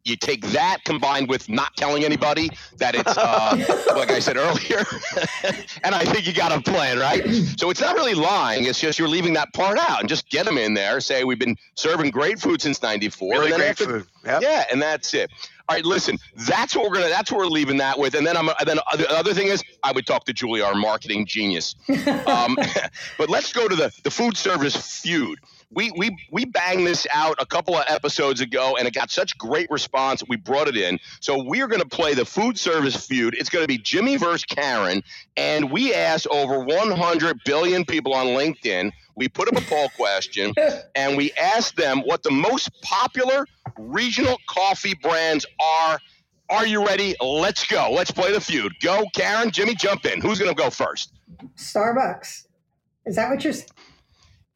[0.05, 3.57] You take that combined with not telling anybody that it's, uh,
[3.97, 4.79] like I said earlier,
[5.85, 7.25] and I think you got a plan, right?
[7.57, 8.65] So it's not really lying.
[8.65, 11.01] It's just you're leaving that part out and just get them in there.
[11.01, 13.31] Say we've been serving great food since '94.
[13.33, 14.07] Really and great after- food.
[14.25, 14.43] Yep.
[14.43, 15.31] Yeah, and that's it.
[15.69, 16.19] All right, listen.
[16.37, 17.09] That's what we're gonna.
[17.09, 18.15] That's what we're leaving that with.
[18.15, 18.49] And then I'm.
[18.49, 21.75] And then the other thing is, I would talk to Julie, our marketing genius.
[22.27, 22.57] Um,
[23.19, 25.39] but let's go to the the food service feud.
[25.75, 29.37] We we we banged this out a couple of episodes ago, and it got such
[29.39, 30.23] great response.
[30.29, 30.99] We brought it in.
[31.21, 33.35] So we are going to play the food service feud.
[33.39, 35.03] It's going to be Jimmy versus Carin,
[35.37, 38.93] and we asked over 100 billion people on LinkedIn.
[39.15, 40.53] We put up a poll question,
[40.95, 43.47] and we asked them what the most popular
[43.79, 45.99] regional coffee brands are.
[46.51, 47.15] Are you ready?
[47.23, 47.91] Let's go.
[47.93, 48.75] Let's play the feud.
[48.81, 49.51] Go, Carin.
[49.53, 50.21] Jimmy, jump in.
[50.21, 51.15] Who's going to go first?
[51.57, 52.47] Starbucks.
[53.07, 53.55] Is that what you're?
[53.55, 53.67] s-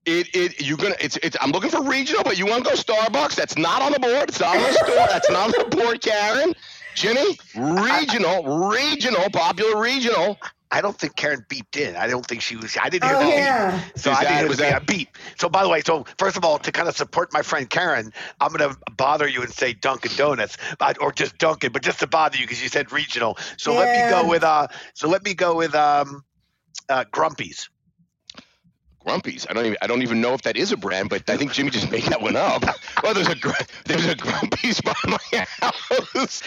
[0.06, 2.76] It it you gonna it's it's I'm looking for regional, but you want to go
[2.76, 3.34] Starbucks?
[3.34, 4.28] That's not on the board.
[4.28, 5.06] It's not on the store.
[5.08, 6.54] That's not on the board, Carin.
[6.94, 10.38] Jimmy, regional, regional, popular regional.
[10.70, 11.94] I don't think Carin beeped in.
[11.94, 12.76] I don't think she was.
[12.80, 13.34] I didn't hear Oh the beep.
[13.36, 13.80] yeah.
[13.96, 15.08] So Is I that- think it was was that- a beat.
[15.38, 18.12] So by the way, so first of all, to kind of support my friend Carin,
[18.40, 22.00] I'm going to bother you and say Dunkin' Donuts, but, or just Dunkin', but just
[22.00, 23.38] to bother you because you said regional.
[23.58, 24.66] So let me go with uh.
[24.94, 26.24] So let me go with um,
[26.88, 27.68] uh, Grumpy's.
[29.06, 29.46] Grumpy's.
[29.48, 31.52] I don't even I don't even know if that is a brand, but I think
[31.52, 32.64] Jimmy just made that one up.
[33.02, 33.36] Well, there's a
[33.84, 35.18] there's a Grumpy's by my
[35.60, 36.42] house.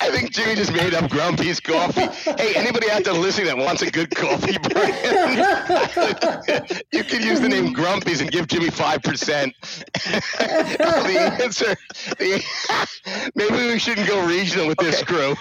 [0.00, 2.06] I think Jimmy just made up Grumpy's coffee.
[2.38, 5.38] Hey, anybody out there listening that wants a good coffee brand,
[6.92, 9.54] you could use the name Grumpy's and give Jimmy five percent.
[9.60, 11.74] the answer,
[12.18, 12.44] the,
[13.34, 15.04] maybe we shouldn't go regional with this Okay.
[15.06, 15.34] crew.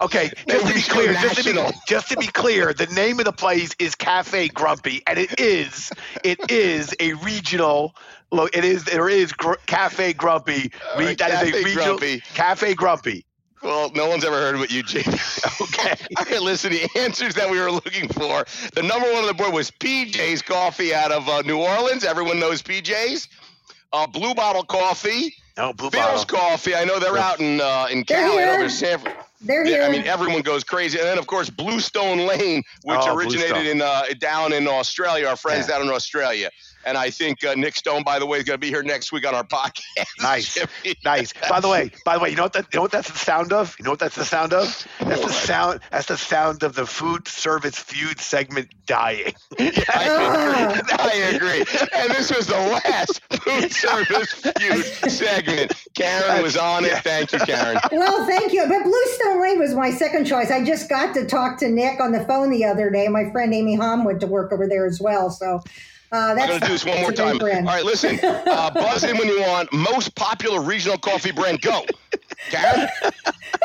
[0.00, 3.18] Okay, Maybe just to be clear, just to be, just to be clear, the name
[3.20, 5.90] of the place is Cafe Grumpy, and it is
[6.24, 7.94] it is a regional.
[8.30, 10.70] Look, it is there is gr- Cafe Grumpy.
[10.98, 12.20] Re- right, that is Cafe a regional Grumpy.
[12.34, 13.24] Cafe Grumpy.
[13.62, 15.04] Well, no one's ever heard of it, you, Jimmy.
[15.60, 15.94] Okay.
[16.16, 18.44] All right, listen, the answers that we were looking for.
[18.74, 22.04] The number one on the board was PJ's Coffee out of uh, New Orleans.
[22.04, 23.28] Everyone knows PJ's.
[23.92, 25.34] Uh, Blue Bottle Coffee.
[25.56, 26.38] No blue Philz bottle.
[26.38, 26.74] Coffee.
[26.76, 27.28] I know they're Yeah.
[27.28, 28.22] out in uh, in Cali.
[28.22, 28.58] I know here.
[28.60, 29.82] there's San Fran- They're Yeah, here.
[29.84, 30.98] I mean, everyone goes crazy.
[30.98, 33.66] And then, of course, Bluestone Lane, which Oh, originated Bluestone.
[33.66, 35.26] in uh, down in Australia.
[35.28, 35.78] Our friends Yeah.
[35.78, 36.50] down in Australia.
[36.88, 39.12] And I think uh, Nick Stone, by the way, is going to be here next
[39.12, 39.82] week on our podcast.
[40.22, 40.58] Nice.
[41.04, 41.32] Nice.
[41.48, 43.18] By the way, by the way, you know what that you know what that's the
[43.18, 43.76] sound of?
[43.78, 44.86] You know what that's the sound of?
[45.00, 49.34] That's the sound that's the sound of the food service feud segment dying.
[49.58, 50.82] I agree.
[50.98, 51.64] I agree.
[51.94, 55.72] And this was the last food service feud segment.
[55.94, 56.98] Carin was on it.
[56.98, 57.78] Thank you, Carin.
[57.92, 58.66] well, thank you.
[58.68, 60.50] But Bluestone Lane was my second choice.
[60.50, 63.08] I just got to talk to Nick on the phone the other day.
[63.08, 65.30] My friend Amy Hom went to work over there as well.
[65.30, 65.62] So
[66.12, 67.32] uh, I'm that's going to do this one more time.
[67.34, 67.66] All brand.
[67.66, 68.18] right, listen.
[68.48, 69.72] Uh, buzz in when you want.
[69.72, 71.60] Most popular regional coffee brand.
[71.60, 71.84] Go.
[72.50, 72.88] Carin,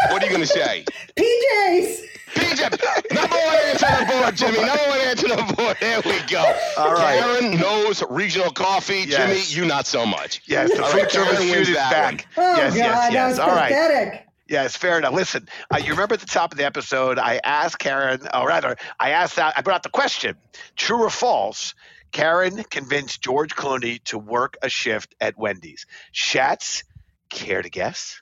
[0.09, 0.83] what are you going to say?
[1.15, 2.01] PJs.
[2.33, 4.57] PJ, number one answer on the board, Jimmy.
[4.65, 5.77] Number one answer on the board.
[5.79, 6.43] There we go.
[6.77, 7.19] All right.
[7.19, 9.05] Carin knows regional coffee.
[9.07, 9.15] Yes.
[9.49, 10.41] Jimmy, you not so much.
[10.45, 12.27] Yes, the All food right, service Carin feud wins is that back.
[12.37, 13.29] Oh yes, God, yes, that yes.
[13.31, 13.69] was All right.
[13.69, 14.27] pathetic.
[14.49, 15.13] Yes, fair enough.
[15.13, 18.75] Listen, uh, you remember at the top of the episode, I asked Carin, or rather,
[18.99, 20.35] I asked that I brought out the question:
[20.75, 21.73] True or false?
[22.13, 25.85] Carin convinced George Clooney to work a shift at Wendy's.
[26.13, 26.83] Shats,
[27.29, 28.21] care to guess?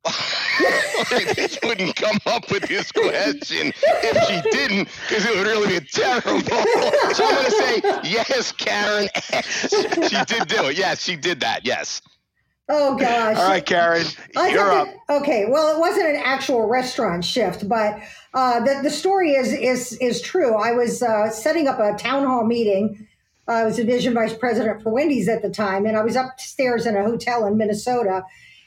[0.06, 5.86] I wouldn't come up with this question if she didn't, because it would really be
[5.86, 6.40] terrible.
[7.14, 9.08] So I'm going to say yes, Carin.
[10.08, 10.78] She did do it.
[10.78, 11.66] Yes, she did that.
[11.66, 12.00] Yes.
[12.70, 13.36] Oh gosh.
[13.36, 14.06] All right, Carin,
[14.36, 14.88] I you're up.
[14.88, 17.98] that- okay, well, it wasn't an actual restaurant shift, but
[18.34, 20.54] uh, the the story is is is true.
[20.54, 23.07] I was uh, setting up a town hall meeting.
[23.48, 26.96] I was division vice president for Wendy's at the time, and I was upstairs in
[26.96, 28.24] a hotel in Minnesota,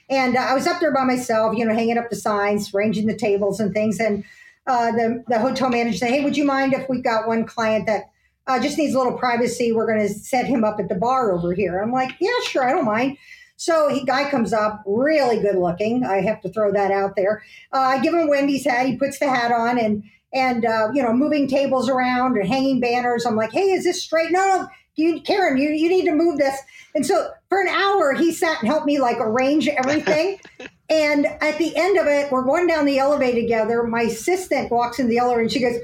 [0.10, 3.08] and uh, I was up there by myself, you know, hanging up the signs, arranging
[3.08, 4.24] the tables and things, and
[4.68, 7.86] uh, the the hotel manager said, "Hey, would you mind if we've got one client
[7.88, 8.10] that
[8.48, 9.72] uh, just needs a little privacy?
[9.72, 12.68] We're going to set him up at the bar over here." I'm like, "Yeah, sure,
[12.68, 13.18] I don't mind."
[13.58, 16.04] So he guy comes up, really good looking.
[16.04, 17.44] I have to throw that out there.
[17.72, 18.88] Uh, I give him Wendy's hat.
[18.88, 20.04] He puts the hat on and
[20.34, 23.26] and uh, you know moving tables around and hanging banners.
[23.26, 24.32] I'm like, hey, is this straight?
[24.32, 26.58] No, no, you, Carin, you you need to move this.
[26.94, 30.40] And so for an hour, he sat and helped me like arrange everything.
[30.90, 33.84] and at the end of it, we're going down the elevator together.
[33.84, 35.80] My assistant walks in the elevator and she goes,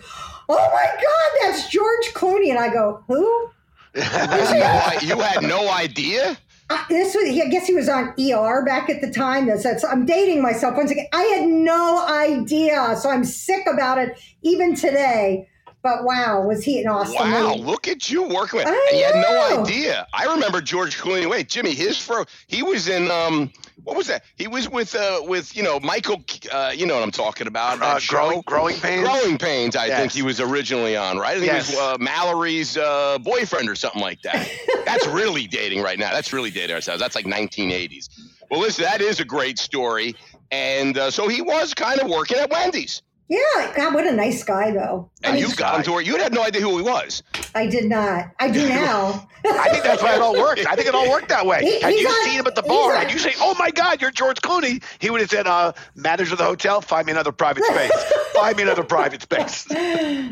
[0.50, 3.50] "Oh my God, that's George Clooney!" And I go, "Who?"
[3.96, 6.38] you had no idea.
[6.70, 9.46] Uh, this was, I guess he was on ER back at the time.
[9.46, 11.08] That's, that's, I'm dating myself once again.
[11.14, 15.48] I had no idea, so I'm sick about it even today.
[15.82, 17.16] But wow, was he an awesome?
[17.16, 18.68] Wow, look at you working with.
[18.68, 20.08] I and you had no idea.
[20.14, 21.30] I remember George Clooney.
[21.30, 22.26] Wait, Jimmy, his fro.
[22.48, 23.52] He was in um.
[23.88, 24.26] What was that?
[24.36, 26.22] He was with uh with you know Michael.
[26.52, 27.82] Uh, you know what I'm talking about?
[27.82, 29.08] Uh, growing, growing pains.
[29.08, 29.98] Growing Pains, I Yes.
[29.98, 31.38] think he was originally on, right?
[31.38, 31.70] I think Yes.
[31.70, 34.46] he was uh, Mallory's uh, boyfriend or something like that.
[34.86, 36.12] That's really dating right now.
[36.12, 37.00] That's really dating ourselves.
[37.02, 38.10] That's like 1980s.
[38.52, 40.16] Well, listen, that is a great story.
[40.52, 43.02] And uh, so he was kind of working at Wendy's.
[43.30, 45.10] Yeah, God, what a nice guy though.
[45.24, 47.24] And I, you mean, got him to where you had no idea who he was.
[47.54, 48.28] I did not.
[48.40, 49.28] I do now.
[49.46, 50.66] I think that's why it all worked.
[50.66, 51.62] I think it all worked that way.
[51.62, 53.70] He- had you on- seen him at the bar on- and you say, "Oh my
[53.72, 57.12] God, you're George Clooney," he would have said, uh, "Manager of the hotel, find me
[57.12, 57.92] another private space.
[58.34, 59.68] find me another private space."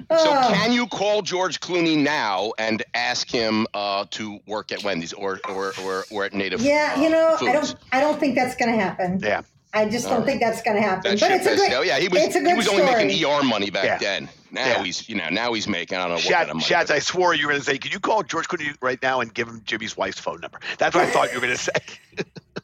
[0.09, 0.51] So Oh.
[0.53, 5.39] can you call George Clooney now and ask him uh, to work at Wendy's or
[5.49, 6.61] or or, or at Native?
[6.61, 7.75] Yeah, uh, you know, I don't.
[7.91, 9.19] I don't think that's going to happen.
[9.21, 9.41] Yeah.
[9.75, 10.25] I just don't All right.
[10.25, 11.03] think that's going to happen.
[11.03, 11.69] That but ship it's a good.
[11.69, 11.85] sailed.
[11.85, 12.21] Yeah, he was.
[12.23, 13.05] it's a He was only story.
[13.05, 13.97] making ER money back Yeah.
[13.97, 14.29] then.
[14.51, 14.83] Now Yeah.
[14.83, 15.97] he's, you know, now he's making.
[15.97, 16.65] I don't know what Shaz, kind of money.
[16.65, 19.19] Shaz, I swore you were going to say, "Can you call George Clooney right now
[19.19, 21.61] and give him Jimmy's wife's phone number?" That's what I thought you were going to
[21.61, 21.71] say.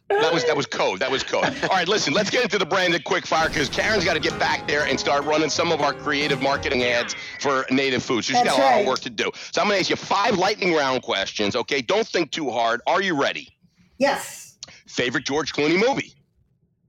[0.10, 1.00] That was that was code.
[1.00, 1.46] That was code.
[1.64, 2.14] All right, listen.
[2.14, 5.00] Let's get into the branded quick fire because Carin's got to get back there and
[5.00, 8.24] start running some of our creative marketing ads for native food.
[8.26, 8.82] So she's That's got a lot right.
[8.82, 9.32] of work to do.
[9.52, 11.56] So I'm going to ask you five lightning round questions.
[11.56, 12.82] Okay, don't think too hard.
[12.88, 13.50] Are you ready?
[13.98, 14.58] Yes.
[14.88, 16.14] Favorite George Clooney movie?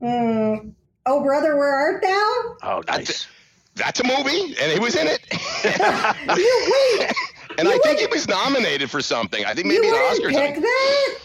[0.02, 0.72] Mm.
[1.06, 2.56] Oh, brother, where art thou?
[2.62, 3.26] Oh, That's nice.
[3.74, 5.20] That's a movie, and he was in it.
[6.36, 7.12] You wait.
[7.58, 9.44] and You I think he was nominated for something.
[9.44, 10.26] I think you maybe an Oscar.
[10.26, 10.62] or pick something.
[10.62, 11.18] that.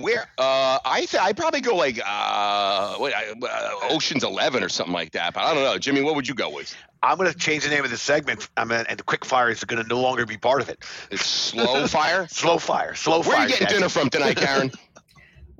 [0.00, 4.92] Where uh, I th- I probably go like uh, what, uh, Ocean's Eleven or something
[4.92, 5.32] like that.
[5.34, 6.02] But I don't know, Jimmy.
[6.02, 6.74] What would you go with?
[7.02, 8.48] I'm going to change the name of the segment.
[8.56, 10.84] I'm gonna, and the quick fire is going to no longer be part of it.
[11.12, 12.26] It's Slow Fire.
[12.30, 12.94] Slow fire.
[12.96, 13.36] Slow Where fire.
[13.36, 14.72] are you getting dinner from tonight, Carin?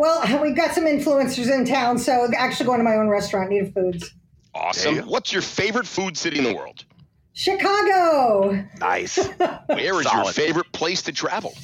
[0.00, 3.74] Well, we've got some influencers in town, so actually going to my own restaurant, Native
[3.74, 4.14] Foods.
[4.54, 4.94] Awesome.
[4.96, 5.02] You.
[5.02, 6.86] What's your favorite food city in the world?
[7.34, 8.64] Chicago.
[8.80, 9.16] Nice.
[9.66, 11.54] Where is your favorite place to travel?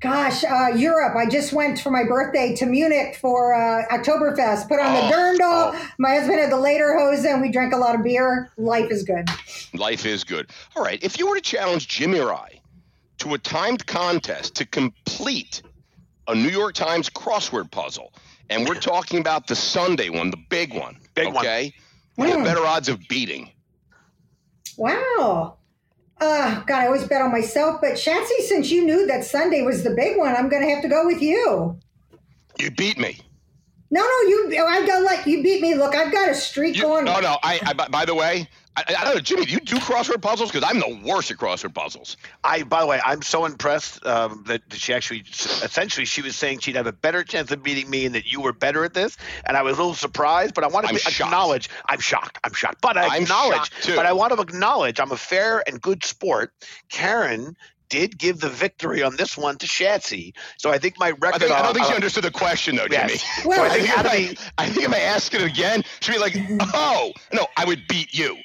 [0.00, 1.14] Gosh, uh, Europe.
[1.14, 4.66] I just went for my birthday to Munich for uh, Oktoberfest.
[4.68, 5.38] Put on Oh, the Dirndl.
[5.74, 5.88] oh.
[5.98, 8.50] My husband had the lederhosen, and we drank a lot of beer.
[8.56, 9.28] Life is good.
[9.74, 10.50] Life is good.
[10.74, 10.98] All right.
[11.04, 12.60] If you were to challenge Jimmy or I
[13.18, 15.62] to a timed contest to complete
[16.28, 18.12] a New York Times crossword puzzle,
[18.50, 21.38] and we're talking about the Sunday one, the big one, Big one.
[21.38, 21.74] okay?
[22.16, 22.44] What are Mm.
[22.44, 23.50] better odds of beating?
[24.76, 25.56] Wow.
[26.20, 29.82] Uh, God, I always bet on myself, but Shatsy, since you knew that Sunday was
[29.82, 31.78] the big one, I'm going to have to go with you.
[32.58, 33.18] You beat me.
[33.92, 34.66] No, no, you.
[34.66, 35.74] I've got like you beat me.
[35.74, 37.04] Look, I've got a streak You, going.
[37.04, 37.36] no, no.
[37.42, 37.72] I, I.
[37.74, 39.44] by- By the way, I, I don't know, Jimmy.
[39.44, 40.50] Do you do crossword puzzles?
[40.50, 42.16] Because I'm the worst at crossword puzzles.
[42.42, 46.36] I, by the way, I'm so impressed um, that, that she actually, essentially, she was
[46.36, 48.94] saying she'd have a better chance of beating me and that you were better at
[48.94, 49.18] this.
[49.44, 51.20] And I was a little surprised, but I want to I'm to shocked.
[51.28, 51.68] acknowledge.
[51.90, 52.38] I'm shocked.
[52.44, 52.78] I'm shocked.
[52.80, 53.56] But I I'm acknowledge.
[53.58, 53.94] shocked, too.
[53.94, 55.00] But I want to acknowledge.
[55.00, 56.54] I'm a fair and good sport.
[56.88, 57.58] Carin
[57.92, 60.32] did give the victory on this one to Shatsy.
[60.56, 61.40] So I think my I, record.
[61.40, 63.12] think, I don't on- think she uh, understood the question, though, Jimmy.
[63.12, 63.44] Yes.
[63.44, 65.42] Well, so I I think think, if I, the, I think if I ask it
[65.42, 66.34] again, she'd be like,
[66.74, 68.36] "Oh, no, I would beat you,"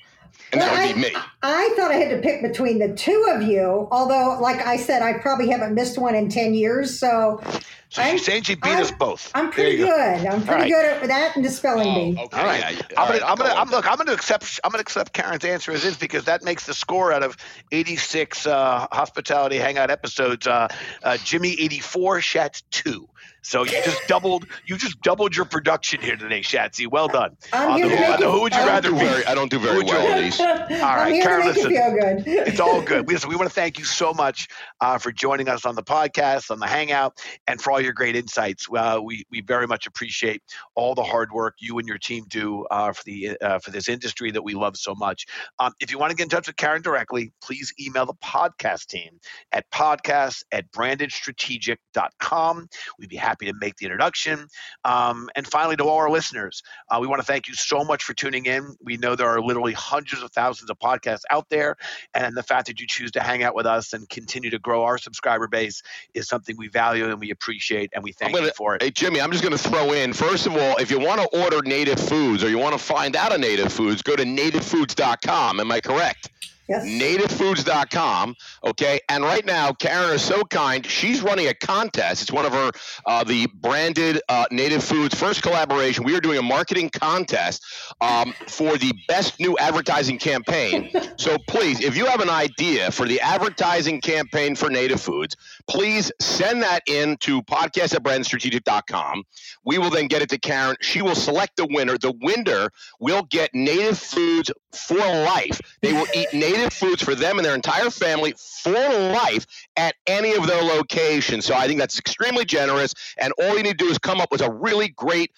[0.52, 1.16] and Well, that I, would be me.
[1.44, 3.88] I thought I had to pick between the two of you.
[3.90, 7.42] Although, like I said, I probably haven't missed one in ten years, so
[7.90, 9.32] so I'm- she's saying she beat I'm- us both.
[9.34, 9.96] I'm pretty you go.
[9.96, 10.26] good.
[10.28, 10.72] I'm pretty right.
[10.72, 12.22] good at that and dispelling Oh, bee.
[12.26, 12.38] okay.
[12.40, 14.60] All right, yeah, I'm all gonna, right, I'm gonna, go I'm, look, I'm gonna accept,
[14.64, 17.38] I'm gonna accept Carin's answer as is because that makes the score out of
[17.72, 20.48] 86 uh, hospitality hangout episodes.
[20.48, 20.68] Uh,
[21.04, 23.08] uh, Jimmy 84, Shatz two.
[23.48, 26.86] So you just doubled, you just doubled your production here today, Shatsy.
[26.86, 27.38] Well done.
[27.54, 28.98] I'm On here the to who, make on the who would you I'm- rather be?
[28.98, 30.40] very, I don't do very Who'd well on rather- these.
[30.84, 31.72] I'm here Carin, to make listen.
[31.72, 32.28] you feel good.
[32.28, 33.08] It's all good.
[33.08, 34.50] Listen, we want to thank you so much
[34.82, 37.18] uh, for joining us on the podcast, on the Hangout,
[37.48, 38.68] and for all your great insights.
[38.70, 40.42] Uh, we we very much appreciate
[40.76, 43.88] all the hard work you and your team do uh, for the uh, for this
[43.88, 45.26] industry that we love so much.
[45.60, 48.88] Um, if you want to get in touch with Carin directly, please email the podcast
[48.88, 49.20] team
[49.54, 52.58] at podcast at brandedstrategic.com.
[53.00, 54.48] We we'd be happy to make the introduction.
[54.84, 58.04] Um, and finally, to all our listeners, uh, we want to thank you so much
[58.04, 58.76] for tuning in.
[58.82, 61.76] We know there are literally hundreds of thousands of podcasts out there,
[62.14, 64.84] and the fact that you choose to hang out with us and continue to grow
[64.84, 65.82] our subscriber base
[66.14, 68.82] is something we value and we appreciate, and we thank gonna, you for it.
[68.82, 71.40] Hey, Jimmy, I'm just going to throw in, first of all, if you want to
[71.40, 75.60] order native foods or you want to find out of native foods, go to nativefoods.com.
[75.60, 76.32] Am I correct?
[76.68, 76.86] Yes.
[76.86, 78.36] nativefoods.com.
[78.66, 79.00] Okay.
[79.10, 80.86] And right now, Carin is so kind.
[80.86, 82.22] She's running a contest.
[82.24, 82.72] It's one of her,
[83.06, 86.04] uh, the branded uh, Native Foods first collaboration.
[86.04, 87.64] We are doing a marketing contest
[88.02, 90.92] um, for the best new advertising campaign.
[91.18, 95.36] so please, if you have an idea for the advertising campaign for Native Foods,
[95.68, 99.24] please send that in to podcast at brandstrategic.com.
[99.66, 100.76] We will then get it to Carin.
[100.82, 101.98] She will select the winner.
[101.98, 105.60] The winner will get Native Foods for life.
[105.82, 109.46] They will eat native foods for them and their entire family for life
[109.76, 111.46] at any of their locations.
[111.46, 112.94] So I think that's extremely generous.
[113.18, 115.32] And all you need to do is come up with a really great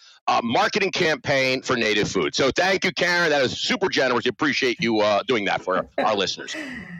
[0.43, 2.35] marketing campaign for native food.
[2.35, 3.29] So thank you, Carin.
[3.29, 4.25] That is super generous.
[4.25, 6.55] We appreciate you uh, doing that for our listeners.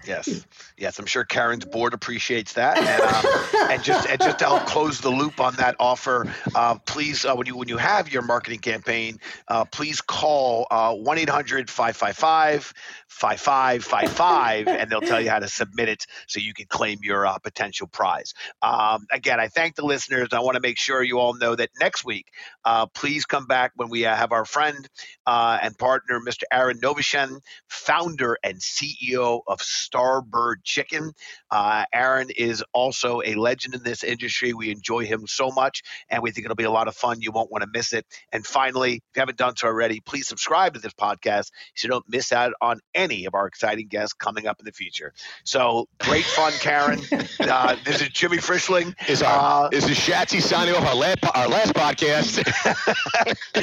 [0.06, 0.46] Yes,
[0.78, 2.78] yes, I'm sure Carin's board appreciates that.
[2.78, 6.76] And, um, and just and just to help close the loop on that offer, uh,
[6.86, 11.70] please uh, when you when you have your marketing campaign, uh, please call one 800
[11.70, 12.74] 555
[13.08, 17.38] 5555 and they'll tell you how to submit it so you can claim your uh,
[17.40, 18.34] potential prize.
[18.62, 20.30] Um, again, I thank the listeners.
[20.32, 22.28] I want to make sure you all know that next week,
[22.64, 24.88] uh, please come back when we uh, have our friend
[25.26, 26.44] uh, and partner, Mr.
[26.52, 31.12] Aaron Noveshen, founder and CEO of Starbird Chicken.
[31.52, 34.54] Uh, Aaron is also a legend in this industry.
[34.54, 37.22] We enjoy him so much, and we think it'll be a lot of fun.
[37.22, 38.06] You won't want to miss it.
[38.32, 41.90] And finally, if you haven't done so already, please subscribe to this podcast so you
[41.90, 45.14] don't miss out on any of our exciting guests coming up in the future.
[45.44, 47.02] So great fun, Carin.
[47.40, 48.96] uh, this is Jimmy Frischling.
[49.10, 52.40] Is, our, uh, is Shatsy signing off our last, our last podcast?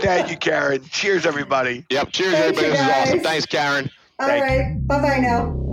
[0.00, 0.84] Thank you, Carin.
[0.90, 1.84] Cheers, everybody.
[1.90, 2.12] Yep.
[2.12, 2.70] Cheers, Thank everybody.
[2.70, 3.20] This is awesome.
[3.20, 3.90] Thanks, Carin.
[4.18, 4.86] All right.
[4.86, 5.63] Bye bye now.